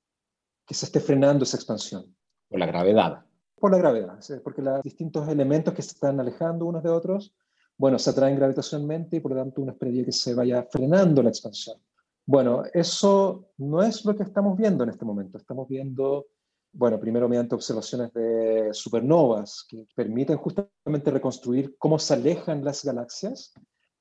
que 0.66 0.74
se 0.74 0.88
esté 0.88 1.00
frenando 1.02 1.44
esa 1.44 1.58
expansión. 1.58 2.18
Por 2.50 2.60
la 2.60 2.66
gravedad. 2.66 3.24
Por 3.60 3.70
la 3.70 3.78
gravedad, 3.78 4.18
porque 4.44 4.64
los 4.64 4.82
distintos 4.82 5.30
elementos 5.30 5.72
que 5.76 5.84
se 5.84 5.92
están 5.92 6.20
alejando 6.20 6.66
unos 6.66 6.82
de 6.82 6.90
otros, 6.90 7.36
bueno, 7.78 8.00
se 8.00 8.10
atraen 8.10 8.38
gravitacionalmente 8.38 9.18
y 9.18 9.20
por 9.20 9.34
lo 9.34 9.38
tanto 9.38 9.62
uno 9.62 9.74
esperaría 9.74 10.04
que 10.04 10.12
se 10.12 10.34
vaya 10.34 10.64
frenando 10.64 11.22
la 11.22 11.30
expansión. 11.30 11.78
Bueno, 12.26 12.64
eso 12.74 13.50
no 13.58 13.84
es 13.84 14.06
lo 14.06 14.16
que 14.16 14.24
estamos 14.24 14.58
viendo 14.58 14.84
en 14.84 14.90
este 14.92 15.06
momento. 15.06 15.38
Estamos 15.38 15.68
viendo, 15.68 16.28
bueno, 16.72 17.00
primero 17.00 17.28
mediante 17.28 17.56
observaciones 17.56 18.14
de 18.14 18.70
supernovas 18.74 19.66
que 19.68 19.86
permiten 19.96 20.38
justamente 20.38 21.12
reconstruir 21.12 21.76
cómo 21.78 22.00
se 22.00 22.14
alejan 22.14 22.64
las 22.64 22.84
galaxias 22.84 23.54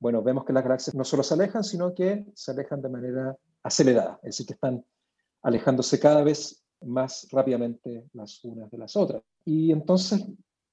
bueno, 0.03 0.21
vemos 0.21 0.45
que 0.45 0.53
las 0.53 0.65
galaxias 0.65 0.97
no 0.97 1.05
solo 1.05 1.23
se 1.23 1.35
alejan, 1.35 1.63
sino 1.63 1.95
que 1.95 2.27
se 2.35 2.51
alejan 2.51 2.83
de 2.83 2.89
manera 2.89 3.37
acelerada, 3.63 4.19
es 4.25 4.31
decir, 4.31 4.47
que 4.47 4.55
están 4.55 4.85
alejándose 5.43 6.01
cada 6.01 6.25
vez 6.25 6.65
más 6.81 7.29
rápidamente 7.31 8.09
las 8.13 8.45
unas 8.45 8.69
de 8.69 8.79
las 8.79 8.97
otras. 8.97 9.23
Y 9.45 9.71
entonces 9.71 10.27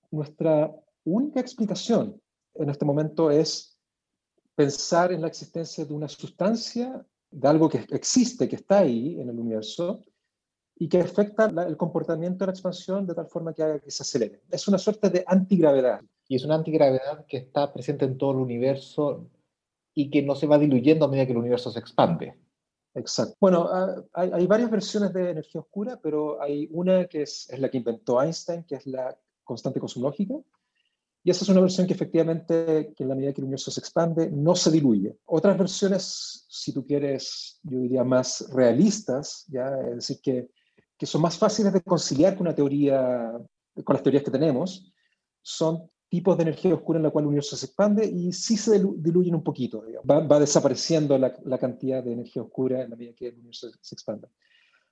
nuestra 0.09 0.75
única 1.03 1.39
explicación 1.39 2.19
en 2.55 2.71
este 2.71 2.85
momento 2.85 3.29
es 3.29 3.77
pensar 4.55 5.11
en 5.11 5.21
la 5.21 5.27
existencia 5.27 5.85
de 5.85 5.93
una 5.93 6.07
sustancia, 6.07 7.05
de 7.31 7.47
algo 7.47 7.69
que 7.69 7.85
existe, 7.89 8.47
que 8.47 8.55
está 8.55 8.79
ahí 8.79 9.19
en 9.19 9.29
el 9.29 9.39
universo, 9.39 10.03
y 10.79 10.87
que 10.87 11.01
afecta 11.01 11.45
el 11.67 11.75
comportamiento 11.75 12.39
de 12.39 12.47
la 12.47 12.51
expansión 12.53 13.05
de 13.05 13.13
tal 13.13 13.27
forma 13.27 13.53
que 13.53 13.63
haga 13.63 13.79
que 13.79 13.91
se 13.91 14.01
acelere. 14.01 14.41
Es 14.49 14.67
una 14.67 14.77
suerte 14.77 15.09
de 15.09 15.25
antigravedad 15.27 16.01
y 16.27 16.37
es 16.37 16.45
una 16.45 16.55
antigravedad 16.55 17.25
que 17.27 17.37
está 17.37 17.71
presente 17.73 18.05
en 18.05 18.17
todo 18.17 18.31
el 18.31 18.37
universo 18.37 19.27
y 19.93 20.09
que 20.09 20.21
no 20.21 20.35
se 20.35 20.47
va 20.47 20.57
diluyendo 20.57 21.03
a 21.03 21.09
medida 21.09 21.25
que 21.25 21.33
el 21.33 21.37
universo 21.39 21.69
se 21.69 21.79
expande. 21.79 22.33
Exacto. 22.93 23.35
Bueno, 23.41 23.67
ah, 23.69 24.03
hay, 24.13 24.47
varias 24.47 24.71
versiones 24.71 25.13
de 25.13 25.31
energía 25.31 25.59
oscura, 25.59 25.99
pero 26.01 26.41
hay 26.41 26.69
una 26.71 27.05
que 27.07 27.23
es, 27.23 27.49
es, 27.49 27.59
la 27.59 27.69
que 27.69 27.77
inventó 27.77 28.21
Einstein, 28.21 28.63
que 28.63 28.75
es 28.75 28.87
la 28.87 29.17
constante 29.43 29.81
cosmológica. 29.81 30.35
Y 31.23 31.31
esa 31.31 31.43
es 31.43 31.49
una 31.49 31.61
versión 31.61 31.85
que 31.85 31.93
efectivamente, 31.93 32.93
que 32.95 33.03
en 33.03 33.09
la 33.09 33.15
medida 33.15 33.33
que 33.33 33.41
el 33.41 33.45
universo 33.45 33.71
se 33.71 33.81
expande, 33.81 34.31
no 34.31 34.55
se 34.55 34.71
diluye. 34.71 35.17
Otras 35.25 35.57
versiones, 35.57 36.45
si 36.47 36.73
tú 36.73 36.85
quieres, 36.85 37.59
yo 37.63 37.79
diría 37.79 38.03
más 38.03 38.49
realistas, 38.53 39.45
¿ya? 39.47 39.69
es 39.89 39.95
decir, 39.95 40.19
que, 40.21 40.49
que 40.97 41.05
son 41.05 41.21
más 41.21 41.37
fáciles 41.37 41.73
de 41.73 41.81
conciliar 41.81 42.35
con 42.35 42.47
una 42.47 42.55
teoría, 42.55 43.31
con 43.83 43.93
las 43.93 44.03
teorías 44.03 44.23
que 44.23 44.31
tenemos, 44.31 44.93
son 45.41 45.89
tipos 46.09 46.35
de 46.37 46.43
energía 46.43 46.73
oscura 46.73 46.97
en 46.97 47.03
la 47.03 47.11
cual 47.11 47.23
el 47.23 47.27
universo 47.27 47.55
se 47.55 47.67
expande 47.67 48.05
y 48.05 48.31
sí 48.33 48.57
se 48.57 48.83
diluyen 48.97 49.35
un 49.35 49.43
poquito. 49.43 49.83
Va, 50.09 50.39
desapareciendo 50.39 51.17
la, 51.17 51.57
cantidad 51.59 52.03
de 52.03 52.13
energía 52.13 52.41
oscura 52.41 52.81
en 52.81 52.89
la 52.89 52.95
medida 52.95 53.13
que 53.15 53.27
el 53.27 53.35
universo 53.35 53.69
se 53.79 53.95
expande. 53.95 54.27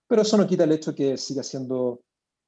Pero 0.07 0.21
eso 0.21 0.37
no 0.37 0.47
quita 0.47 0.63
el 0.63 0.71
hecho 0.71 0.93
que 0.93 1.17
siga 1.17 1.43
siendo 1.43 2.01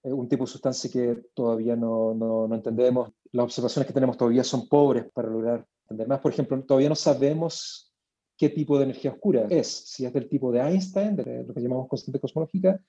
eh, 0.03 0.13
un 0.13 0.29
tipo 0.29 0.45
de 0.45 0.51
sustancia 0.51 0.89
que 0.89 1.23
todavía 1.33 1.75
no, 1.75 2.13
no, 2.13 2.47
no, 2.47 2.55
entendemos. 2.55 3.11
Las 3.31 3.43
observaciones 3.45 3.87
que 3.87 3.93
tenemos 3.93 4.17
todavía 4.17 4.43
son 4.43 4.67
pobres 4.67 5.05
para 5.13 5.29
lograr 5.29 5.65
entender 5.83 6.07
más. 6.07 6.19
Por 6.19 6.31
ejemplo, 6.31 6.61
todavía 6.63 6.89
no 6.89 6.95
sabemos 6.95 7.93
qué 8.37 8.49
tipo 8.49 8.77
de 8.77 8.85
energía 8.85 9.11
oscura 9.11 9.47
es, 9.49 9.67
si 9.67 10.05
es 10.05 10.13
del 10.13 10.29
tipo 10.29 10.51
de 10.51 10.61
Einstein, 10.61 11.15
de 11.15 11.43
lo 11.43 11.53
que 11.53 11.61
llamamos 11.61 11.87
constante 11.87 12.19
cosmológica, 12.19 12.79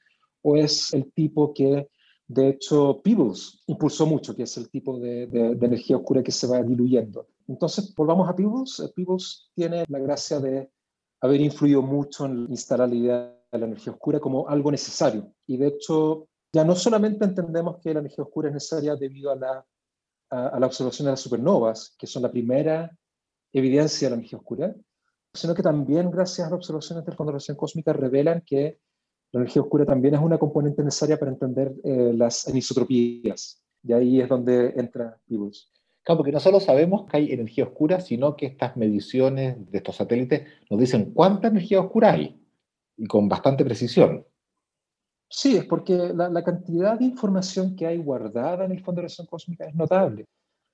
o 0.42 0.56
es 0.56 0.92
el 0.94 1.12
tipo 1.12 1.52
que 1.52 1.88
de 2.30 2.48
hecho, 2.48 3.00
Peebles 3.02 3.60
impulsó 3.66 4.06
mucho, 4.06 4.36
que 4.36 4.44
es 4.44 4.56
el 4.56 4.70
tipo 4.70 5.00
de, 5.00 5.24
energía 5.24 5.96
oscura 5.96 6.22
que 6.22 6.30
se 6.30 6.46
va 6.46 6.62
diluyendo. 6.62 7.26
Entonces, 7.48 7.92
volvamos 7.96 8.28
a 8.28 8.36
Peebles. 8.36 8.78
Eh, 8.78 8.92
Peebles 8.94 9.50
tiene 9.52 9.84
la 9.88 9.98
gracia 9.98 10.38
de 10.38 10.70
haber 11.20 11.40
influido 11.40 11.82
mucho 11.82 12.26
en 12.26 12.46
instalar 12.48 12.88
la 12.88 12.94
idea 12.94 13.36
de 13.50 13.58
la 13.58 13.66
energía 13.66 13.92
oscura 13.92 14.20
como 14.20 14.48
algo 14.48 14.70
necesario. 14.70 15.34
Y 15.44 15.56
de 15.56 15.66
hecho, 15.66 16.28
ya 16.52 16.62
no 16.62 16.76
solamente 16.76 17.24
entendemos 17.24 17.78
que 17.82 17.92
la 17.92 17.98
energía 17.98 18.22
oscura 18.22 18.46
es 18.46 18.54
necesaria 18.54 18.94
debido 18.94 19.32
a 19.32 19.34
la, 19.34 19.66
a 20.30 20.58
la 20.58 20.66
observación 20.66 21.06
de 21.06 21.12
las 21.12 21.20
supernovas, 21.20 21.94
que 21.98 22.06
son 22.06 22.22
la 22.22 22.30
primera 22.30 22.96
evidencia 23.52 24.06
de 24.06 24.10
la 24.10 24.16
energía 24.16 24.38
oscura, 24.38 24.74
sino 25.32 25.54
que 25.54 25.62
también 25.62 26.10
gracias 26.10 26.46
a 26.46 26.50
las 26.50 26.58
observaciones 26.58 27.04
de 27.04 27.12
Radiación 27.12 27.56
Cósmica 27.56 27.92
revelan 27.92 28.42
que 28.44 28.78
la 29.32 29.40
energía 29.40 29.62
oscura 29.62 29.86
también 29.86 30.14
es 30.14 30.20
una 30.20 30.38
componente 30.38 30.82
necesaria 30.82 31.18
para 31.18 31.30
entender 31.30 31.72
eh, 31.84 32.12
las 32.14 32.48
anisotropías. 32.48 33.62
Y 33.82 33.92
ahí 33.92 34.20
es 34.20 34.28
donde 34.28 34.74
entra 34.76 35.18
Peebles. 35.26 35.70
Claro, 36.02 36.18
porque 36.18 36.32
no 36.32 36.40
solo 36.40 36.58
sabemos 36.60 37.08
que 37.08 37.16
hay 37.16 37.32
energía 37.32 37.64
oscura, 37.64 38.00
sino 38.00 38.34
que 38.34 38.46
estas 38.46 38.76
mediciones 38.76 39.70
de 39.70 39.78
estos 39.78 39.96
satélites 39.96 40.48
nos 40.68 40.80
dicen 40.80 41.12
cuánta 41.12 41.48
energía 41.48 41.80
oscura 41.80 42.12
hay, 42.12 42.42
y 42.96 43.06
con 43.06 43.28
bastante 43.28 43.64
precisión. 43.64 44.26
Sí, 45.32 45.56
es 45.56 45.64
porque 45.64 46.12
la, 46.12 46.42
cantidad 46.42 46.98
de 46.98 47.04
información 47.04 47.76
que 47.76 47.86
hay 47.86 47.98
guardada 47.98 48.64
en 48.64 48.72
el 48.72 48.82
fondo 48.82 48.98
de 48.98 49.02
radiación 49.02 49.28
cósmica 49.28 49.64
es 49.64 49.74
notable. 49.76 50.26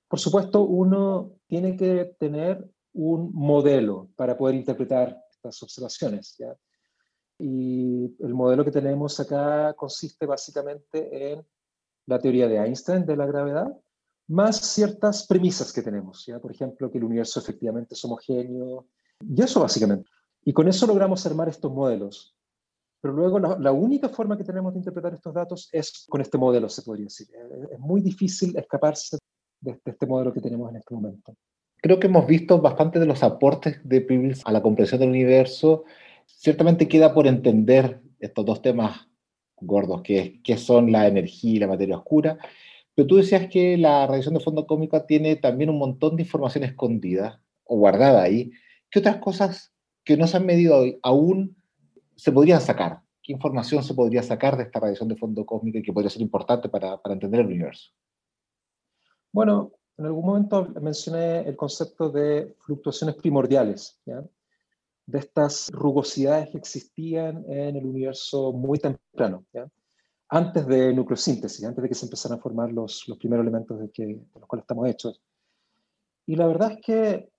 Por 0.08 0.18
supuesto, 0.18 0.62
uno 0.62 1.32
tiene 1.46 1.76
que 1.76 2.16
tener 2.18 2.66
un 2.94 3.30
modelo 3.34 4.08
para 4.16 4.36
poder 4.36 4.54
interpretar 4.54 5.22
estas 5.30 5.62
observaciones. 5.62 6.36
¿ya? 6.38 6.56
Y 7.38 8.16
el 8.18 8.32
modelo 8.32 8.64
que 8.64 8.70
tenemos 8.70 9.20
acá 9.20 9.74
consiste 9.74 10.24
básicamente 10.24 11.32
en 11.32 11.46
la 12.06 12.18
teoría 12.18 12.48
de 12.48 12.56
Einstein 12.56 13.04
de 13.04 13.16
la 13.16 13.26
gravedad, 13.26 13.70
más 14.28 14.56
ciertas 14.56 15.26
premisas 15.26 15.70
que 15.70 15.82
tenemos, 15.82 16.24
¿ya? 16.24 16.38
por 16.38 16.50
ejemplo, 16.50 16.90
que 16.90 16.96
el 16.96 17.04
universo 17.04 17.40
efectivamente 17.40 17.94
es 17.94 18.04
homogéneo, 18.04 18.86
y 19.20 19.42
eso 19.42 19.60
básicamente. 19.60 20.08
Y 20.44 20.52
con 20.52 20.66
eso 20.68 20.86
logramos 20.86 21.26
armar 21.26 21.48
estos 21.48 21.72
modelos. 21.72 22.35
Pero 23.00 23.14
luego 23.14 23.38
la, 23.38 23.72
única 23.72 24.08
forma 24.08 24.36
que 24.36 24.44
tenemos 24.44 24.72
de 24.72 24.78
interpretar 24.80 25.14
estos 25.14 25.34
datos 25.34 25.68
es 25.72 26.06
con 26.08 26.20
este 26.20 26.38
modelo, 26.38 26.68
se 26.68 26.82
podría 26.82 27.04
decir. 27.04 27.28
Es 27.70 27.78
muy 27.78 28.00
difícil 28.00 28.56
escaparse 28.56 29.18
de, 29.60 29.72
de 29.72 29.90
este 29.90 30.06
modelo 30.06 30.32
que 30.32 30.40
tenemos 30.40 30.70
en 30.70 30.76
este 30.76 30.94
momento. 30.94 31.34
Creo 31.76 32.00
que 32.00 32.06
hemos 32.06 32.26
visto 32.26 32.60
bastante 32.60 32.98
de 32.98 33.06
los 33.06 33.22
aportes 33.22 33.78
de 33.84 34.00
Peebles 34.00 34.42
a 34.44 34.52
la 34.52 34.62
comprensión 34.62 35.00
del 35.00 35.10
universo 35.10 35.84
Ciertamente 36.26 36.88
queda 36.88 37.14
por 37.14 37.26
entender 37.26 38.00
estos 38.20 38.44
dos 38.44 38.60
temas 38.60 39.08
gordos, 39.58 40.02
que, 40.02 40.40
que 40.42 40.56
son 40.56 40.92
la 40.92 41.06
energía 41.06 41.52
y 41.54 41.58
la 41.58 41.68
materia 41.68 41.96
oscura, 41.96 42.38
pero 42.94 43.08
tú 43.08 43.16
decías 43.16 43.48
que 43.48 43.76
la 43.76 44.06
radiación 44.06 44.34
de 44.34 44.40
fondo 44.40 44.66
cósmico 44.66 45.02
tiene 45.04 45.36
también 45.36 45.70
un 45.70 45.78
montón 45.78 46.16
de 46.16 46.22
información 46.22 46.64
escondida 46.64 47.40
o 47.64 47.76
guardada 47.78 48.22
ahí. 48.22 48.50
¿Qué 48.90 48.98
otras 48.98 49.16
cosas 49.16 49.72
que 50.04 50.16
no 50.16 50.26
se 50.26 50.36
han 50.36 50.46
medido 50.46 50.82
aún 51.02 51.55
se 52.16 52.32
podrían 52.32 52.60
sacar? 52.60 53.00
¿Qué 53.22 53.32
información 53.32 53.82
se 53.82 53.94
podría 53.94 54.22
sacar 54.22 54.56
de 54.56 54.64
esta 54.64 54.80
radiación 54.80 55.08
de 55.08 55.16
fondo 55.16 55.44
cósmico 55.44 55.78
y 55.78 55.82
que 55.82 55.92
podría 55.92 56.10
ser 56.10 56.22
importante 56.22 56.68
para, 56.68 56.96
para 56.96 57.14
entender 57.14 57.40
el 57.40 57.46
universo? 57.46 57.90
Bueno, 59.32 59.72
en 59.98 60.06
algún 60.06 60.24
momento 60.24 60.68
mencioné 60.80 61.40
el 61.40 61.56
concepto 61.56 62.10
de 62.10 62.54
fluctuaciones 62.60 63.16
primordiales. 63.16 64.00
¿ya? 64.06 64.22
de 65.06 65.20
estas 65.20 65.70
rugosidades 65.70 66.50
que 66.50 66.58
existían 66.58 67.44
en 67.48 67.76
el 67.76 67.86
universo 67.86 68.52
muy 68.52 68.78
temprano, 68.78 69.44
antes 70.28 70.66
de 70.66 70.92
nucleosíntesis, 70.92 71.64
antes 71.64 71.80
de 71.80 71.88
que 71.88 71.94
se 71.94 72.06
empezaran 72.06 72.38
a 72.38 72.42
formar 72.42 72.72
los, 72.72 73.06
los 73.06 73.16
primeros 73.16 73.44
elementos 73.44 73.78
de, 73.78 73.90
que, 73.90 74.06
de 74.06 74.26
los 74.34 74.46
cuales 74.48 74.64
estamos 74.64 74.88
hechos. 74.88 75.22
Y 76.26 76.34
la 76.34 76.48
verdad 76.48 76.72
es 76.72 76.78
que 76.84 77.30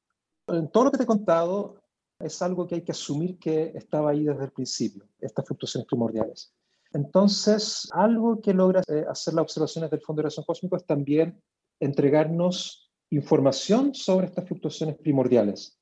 en 0.48 0.72
todo 0.72 0.86
lo 0.86 0.92
que 0.92 0.98
te 0.98 1.04
he 1.04 1.08
contado 1.08 1.82
es 2.20 2.42
algo 2.42 2.68
que 2.68 2.76
hay 2.76 2.82
que 2.82 2.92
asumir 2.92 3.38
que 3.38 3.72
estaba 3.76 4.12
ahí 4.12 4.24
desde 4.24 4.46
el 4.46 4.52
principio, 4.52 5.08
estas 5.20 5.46
fluctuaciones 5.46 5.88
primordiales. 5.88 6.54
Entonces, 6.94 7.88
algo 7.92 8.42
que 8.42 8.54
logra 8.54 8.82
eh, 8.88 9.06
hacer 9.10 9.34
las 9.34 9.44
observaciones 9.44 9.92
del 9.92 10.02
Fondo 10.02 10.22
de 10.22 10.24
Radiación 10.24 10.46
Cósmico 10.46 10.78
es 10.78 10.86
también 10.86 11.42
entregarnos 11.80 12.92
información 13.10 13.94
sobre 13.94 14.28
estas 14.28 14.48
fluctuaciones 14.48 14.98
primordiales 14.98 15.78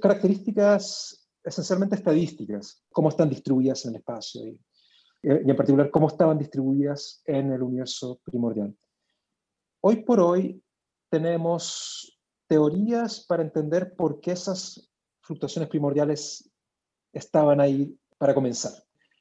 características 0.00 1.28
esencialmente 1.42 1.96
estadísticas, 1.96 2.82
cómo 2.90 3.10
están 3.10 3.28
distribuidas 3.28 3.84
en 3.84 3.90
el 3.90 3.96
espacio. 3.96 4.42
eh, 5.22 5.42
y 5.44 5.50
en 5.50 5.56
particular 5.56 5.90
cómo 5.90 6.08
estaban 6.08 6.38
distribuidas 6.38 7.22
en 7.24 7.52
el 7.52 7.62
universo 7.62 8.20
primordial. 8.24 8.76
Hoy 9.80 10.02
por 10.02 10.20
hoy 10.20 10.62
tenemos 11.10 12.18
teorías 12.46 13.24
para 13.26 13.42
entender 13.42 13.94
por 13.96 14.20
qué 14.20 14.32
esas 14.32 14.90
fluctuaciones 15.24 15.68
primordiales 15.68 16.50
estaban 17.12 17.60
ahí 17.60 17.96
para 18.18 18.34
comenzar, 18.34 18.72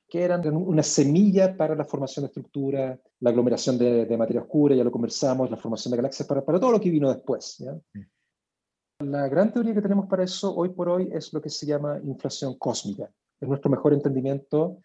que 0.08 0.22
eran 0.22 0.46
una 0.56 0.84
semilla 0.84 1.56
para 1.56 1.76
la 1.76 1.86
formación 1.86 2.24
de 2.24 2.28
estructura, 2.28 3.00
la 3.20 3.30
aglomeración 3.30 3.78
de, 3.78 4.18
materia 4.18 4.42
oscura, 4.42 4.76
ya 4.76 4.84
lo 4.84 4.92
conversamos, 4.92 5.50
la 5.50 5.58
formación 5.58 5.92
de 5.92 5.98
galaxias, 5.98 6.28
para, 6.28 6.44
para 6.44 6.60
todo 6.60 6.72
lo 6.72 6.80
que 6.80 6.90
vino 6.90 7.10
después. 7.12 7.64
Mm. 7.94 9.10
La 9.12 9.28
gran 9.28 9.52
teoría 9.52 9.74
que 9.74 9.82
tenemos 9.82 10.08
para 10.08 10.24
eso 10.24 10.56
hoy 10.56 10.70
por 10.70 10.90
hoy 10.90 11.10
es 11.12 11.34
lo 11.34 11.42
que 11.42 11.50
se 11.50 11.66
llama 11.66 12.00
inflación 12.04 12.58
cósmica. 12.58 13.12
Es 13.40 13.48
nuestro 13.48 13.72
mejor 13.72 13.94
entendimiento 13.94 14.80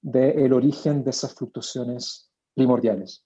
del 0.00 0.52
origen 0.52 1.02
de 1.02 1.10
esas 1.10 1.34
fluctuaciones 1.34 2.30
primordiales. 2.54 3.24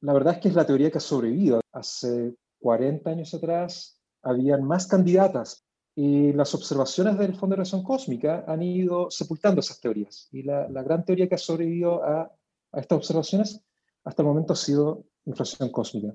La 0.00 0.12
verdad 0.12 0.34
es 0.34 0.40
que 0.40 0.48
es 0.48 0.54
la 0.54 0.66
teoría 0.66 0.90
que 0.90 0.98
ha 0.98 1.00
sobrevivido. 1.00 1.60
Hace 1.72 2.34
40 2.60 3.10
años 3.10 3.34
atrás 3.34 4.00
habían 4.22 4.64
más 4.64 4.86
candidatas 4.86 5.67
y 6.00 6.32
las 6.32 6.54
observaciones 6.54 7.18
del 7.18 7.34
Fondo 7.34 7.54
de 7.54 7.56
Radiación 7.56 7.82
Cósmica 7.82 8.44
han 8.46 8.62
ido 8.62 9.10
sepultando 9.10 9.58
esas 9.58 9.80
teorías. 9.80 10.28
Y 10.30 10.44
la, 10.44 10.68
gran 10.84 11.04
teoría 11.04 11.28
que 11.28 11.34
ha 11.34 11.38
sobrevivido 11.38 12.04
a, 12.04 12.32
estas 12.72 12.98
observaciones 12.98 13.60
hasta 14.04 14.22
el 14.22 14.28
momento 14.28 14.52
ha 14.52 14.56
sido 14.56 15.06
inflación 15.24 15.72
cósmica. 15.72 16.14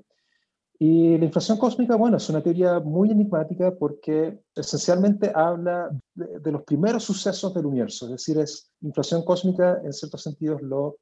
Y 0.78 1.18
la 1.18 1.26
inflación 1.26 1.58
cósmica, 1.58 1.96
bueno, 1.96 2.16
es 2.16 2.26
una 2.30 2.42
teoría 2.42 2.80
muy 2.80 3.10
enigmática 3.10 3.74
porque 3.78 4.40
esencialmente 4.54 5.30
habla 5.34 5.90
de, 6.14 6.40
de, 6.40 6.50
los 6.50 6.62
primeros 6.62 7.04
sucesos 7.04 7.52
del 7.52 7.66
universo, 7.66 8.06
es 8.06 8.12
decir, 8.12 8.38
es 8.38 8.72
inflación 8.80 9.22
cósmica 9.22 9.82
en 9.84 9.92
ciertos 9.92 10.22
sentidos 10.22 10.62
lo 10.62 10.96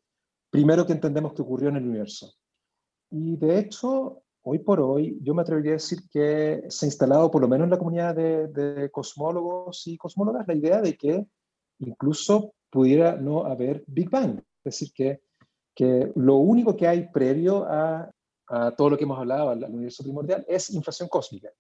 primero 0.51 0.85
que 0.85 0.95
entendemos 0.95 1.35
que 1.35 1.43
ocurrió 1.43 1.69
en 1.69 1.77
el 1.77 1.87
universo. 1.87 2.35
Y 3.13 3.37
de 3.37 3.61
hecho, 3.61 4.22
hoy 4.43 4.59
por 4.59 4.81
hoy, 4.81 5.19
yo 5.23 5.35
me 5.35 5.43
atrevería 5.43 5.73
a 5.73 5.75
decir 5.75 6.01
que 6.11 6.65
se 6.69 6.87
ha 6.87 6.89
instalado, 6.89 7.31
por 7.31 7.43
lo 7.43 7.49
menos 7.49 7.65
en 7.65 7.71
la 7.71 7.79
comunidad 7.79 8.15
de, 8.15 8.91
cosmólogos 8.91 9.87
y 9.87 9.97
cosmólogas, 9.97 10.47
la 10.47 10.55
idea 10.55 10.81
de 10.81 10.97
que 10.97 11.27
incluso 11.79 12.55
pudiera 12.71 13.17
no 13.17 13.45
haber 13.45 13.85
Big 13.87 14.11
Bang. 14.11 14.39
Es 14.65 14.79
decir, 14.79 14.93
que, 14.95 15.21
que 15.75 16.13
lo 16.17 16.37
único 16.37 16.77
que 16.77 16.89
hay 16.89 17.09
previo 17.09 17.65
a, 17.65 18.11
a 18.49 18.71
todo 18.73 18.91
lo 18.91 18.97
que 18.97 19.05
hemos 19.05 19.19
hablado, 19.19 19.51
al, 19.51 19.65
universo 19.65 20.03
primordial, 20.03 20.45
es 20.49 20.71
inflación 20.71 21.09
cósmica. 21.09 21.51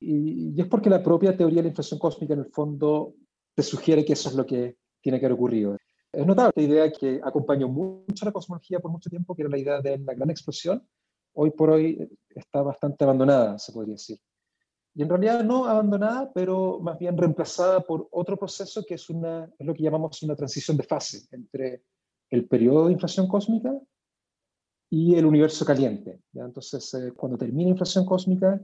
Y, 0.00 0.54
y, 0.56 0.60
es 0.60 0.66
porque 0.66 0.90
la 0.90 1.02
propia 1.02 1.36
teoría 1.36 1.58
de 1.58 1.64
la 1.64 1.68
inflación 1.68 2.00
cósmica, 2.00 2.34
en 2.34 2.40
el 2.40 2.50
fondo, 2.50 3.14
te 3.54 3.62
sugiere 3.62 4.04
que 4.04 4.14
eso 4.14 4.28
es 4.28 4.34
lo 4.34 4.46
que 4.46 4.76
tiene 5.00 5.20
que 5.20 5.26
haber 5.26 5.34
ocurrido. 5.34 5.76
Es 6.12 6.26
notable 6.26 6.52
la 6.56 6.62
idea 6.62 6.92
que 6.92 7.20
acompañó 7.22 7.68
mucho 7.68 8.24
la 8.24 8.32
cosmología 8.32 8.80
por 8.80 8.90
mucho 8.90 9.08
tiempo, 9.08 9.34
que 9.34 9.42
era 9.42 9.50
la 9.50 9.58
idea 9.58 9.80
de 9.80 9.98
la 9.98 10.14
gran 10.14 10.30
explosión, 10.30 10.84
hoy 11.34 11.50
por 11.50 11.70
hoy 11.70 12.08
está 12.28 12.62
bastante 12.62 13.04
abandonada, 13.04 13.58
se 13.58 13.72
podría 13.72 13.94
decir. 13.94 14.18
Y 14.94 15.02
en 15.02 15.08
realidad 15.08 15.44
no 15.44 15.66
abandonada, 15.66 16.32
pero 16.32 16.80
más 16.80 16.98
bien 16.98 17.16
reemplazada 17.16 17.80
por 17.80 18.08
otro 18.10 18.36
proceso 18.36 18.84
que 18.84 18.94
es, 18.94 19.08
lo 19.08 19.74
que 19.74 19.82
llamamos 19.82 20.22
una 20.22 20.34
transición 20.34 20.76
de 20.76 20.82
fase 20.82 21.26
entre 21.30 21.84
el 22.30 22.46
periodo 22.46 22.86
de 22.86 22.92
inflación 22.92 23.28
cósmica 23.28 23.72
y 24.90 25.14
el 25.14 25.26
universo 25.26 25.64
caliente. 25.64 26.20
¿ya? 26.32 26.44
Entonces, 26.44 26.92
eh, 26.94 27.12
cuando 27.12 27.38
termina 27.38 27.64
la 27.64 27.70
inflación 27.70 28.04
cósmica, 28.04 28.60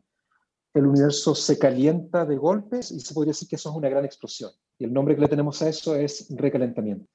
el 0.75 0.87
universo 0.87 1.35
se 1.35 1.59
calienta 1.59 2.27
de 2.27 2.37
golpes 2.37 2.91
y 2.91 3.01
se 3.01 3.15
podría 3.15 3.31
decir 3.31 3.49
que 3.49 3.57
eso 3.57 3.71
es 3.71 3.77
una 3.77 3.89
gran 3.89 4.05
explosión. 4.05 4.51
Y 4.79 4.85
el 4.85 4.93
nombre 4.93 5.15
que 5.15 5.23
le 5.23 5.29
tenemos 5.29 5.63
a 5.63 5.69
eso 5.69 5.95
es 5.95 6.27
recalentamiento. 6.37 7.09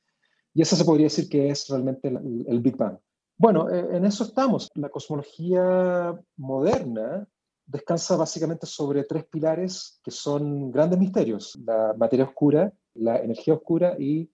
Y 0.53 0.61
eso 0.61 0.75
se 0.75 0.83
podría 0.83 1.05
decir 1.05 1.29
que 1.29 1.49
es 1.49 1.67
realmente 1.67 2.07
el, 2.07 2.59
Big 2.59 2.75
Bang. 2.75 2.97
Bueno, 3.41 3.71
eh, 3.71 3.97
en 3.97 4.05
eso 4.05 4.23
estamos. 4.23 4.69
La 4.75 4.89
cosmología 4.89 6.13
moderna 6.37 7.27
descansa 7.65 8.15
básicamente 8.15 8.67
sobre 8.67 9.03
tres 9.03 9.25
pilares 9.25 9.99
que 10.03 10.11
son 10.11 10.69
grandes 10.69 10.99
misterios, 10.99 11.59
la 11.65 11.95
materia 11.97 12.25
oscura, 12.25 12.71
la 12.93 13.17
energía 13.17 13.55
oscura 13.55 13.95
y 13.97 14.29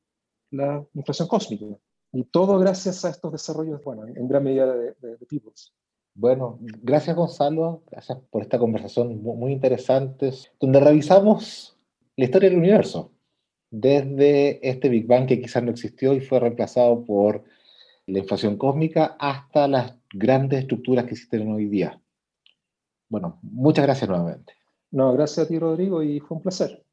la 0.51 0.85
inflación 0.93 1.29
cósmica. 1.29 1.67
Y 2.11 2.25
todo 2.25 2.59
gracias 2.59 3.05
a 3.05 3.09
estos 3.09 3.31
desarrollos, 3.31 3.81
bueno, 3.81 4.05
en 4.05 4.27
gran 4.27 4.43
medida 4.43 4.75
de, 4.75 4.93
de, 4.99 5.41
Bueno, 6.13 6.59
gracias 6.59 7.15
Gonzalo, 7.15 7.83
gracias 7.89 8.19
por 8.29 8.41
esta 8.41 8.59
conversación 8.59 9.23
muy 9.23 9.53
interesante, 9.53 10.33
donde 10.59 10.81
revisamos 10.81 11.77
la 12.17 12.25
historia 12.25 12.49
del 12.49 12.59
universo 12.59 13.13
desde 13.71 14.67
este 14.67 14.89
Big 14.89 15.07
Bang 15.07 15.27
que 15.27 15.39
quizás 15.39 15.63
no 15.63 15.71
existió 15.71 16.13
y 16.13 16.19
fue 16.19 16.41
reemplazado 16.41 17.05
por 17.05 17.45
la 18.07 18.19
inflación 18.19 18.57
cósmica 18.57 19.17
hasta 19.19 19.67
las 19.67 19.93
grandes 20.11 20.61
estructuras 20.61 21.05
que 21.05 21.11
existen 21.11 21.51
hoy 21.51 21.65
día. 21.65 22.01
Bueno, 23.09 23.39
muchas 23.41 23.85
gracias 23.85 24.09
nuevamente. 24.09 24.53
No, 24.91 25.13
gracias 25.13 25.45
a 25.45 25.47
ti 25.47 25.59
Rodrigo 25.59 26.01
y 26.01 26.19
fue 26.21 26.37
un 26.37 26.43
placer. 26.43 26.83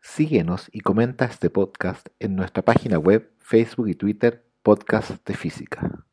Síguenos 0.00 0.68
y 0.72 0.80
comenta 0.80 1.26
este 1.26 1.50
podcast 1.50 2.08
en 2.20 2.36
nuestra 2.36 2.62
página 2.62 2.98
web, 2.98 3.34
Facebook 3.38 3.88
y 3.88 3.94
Twitter, 3.94 4.46
Podcast 4.62 5.26
de 5.26 5.34
Física. 5.34 6.06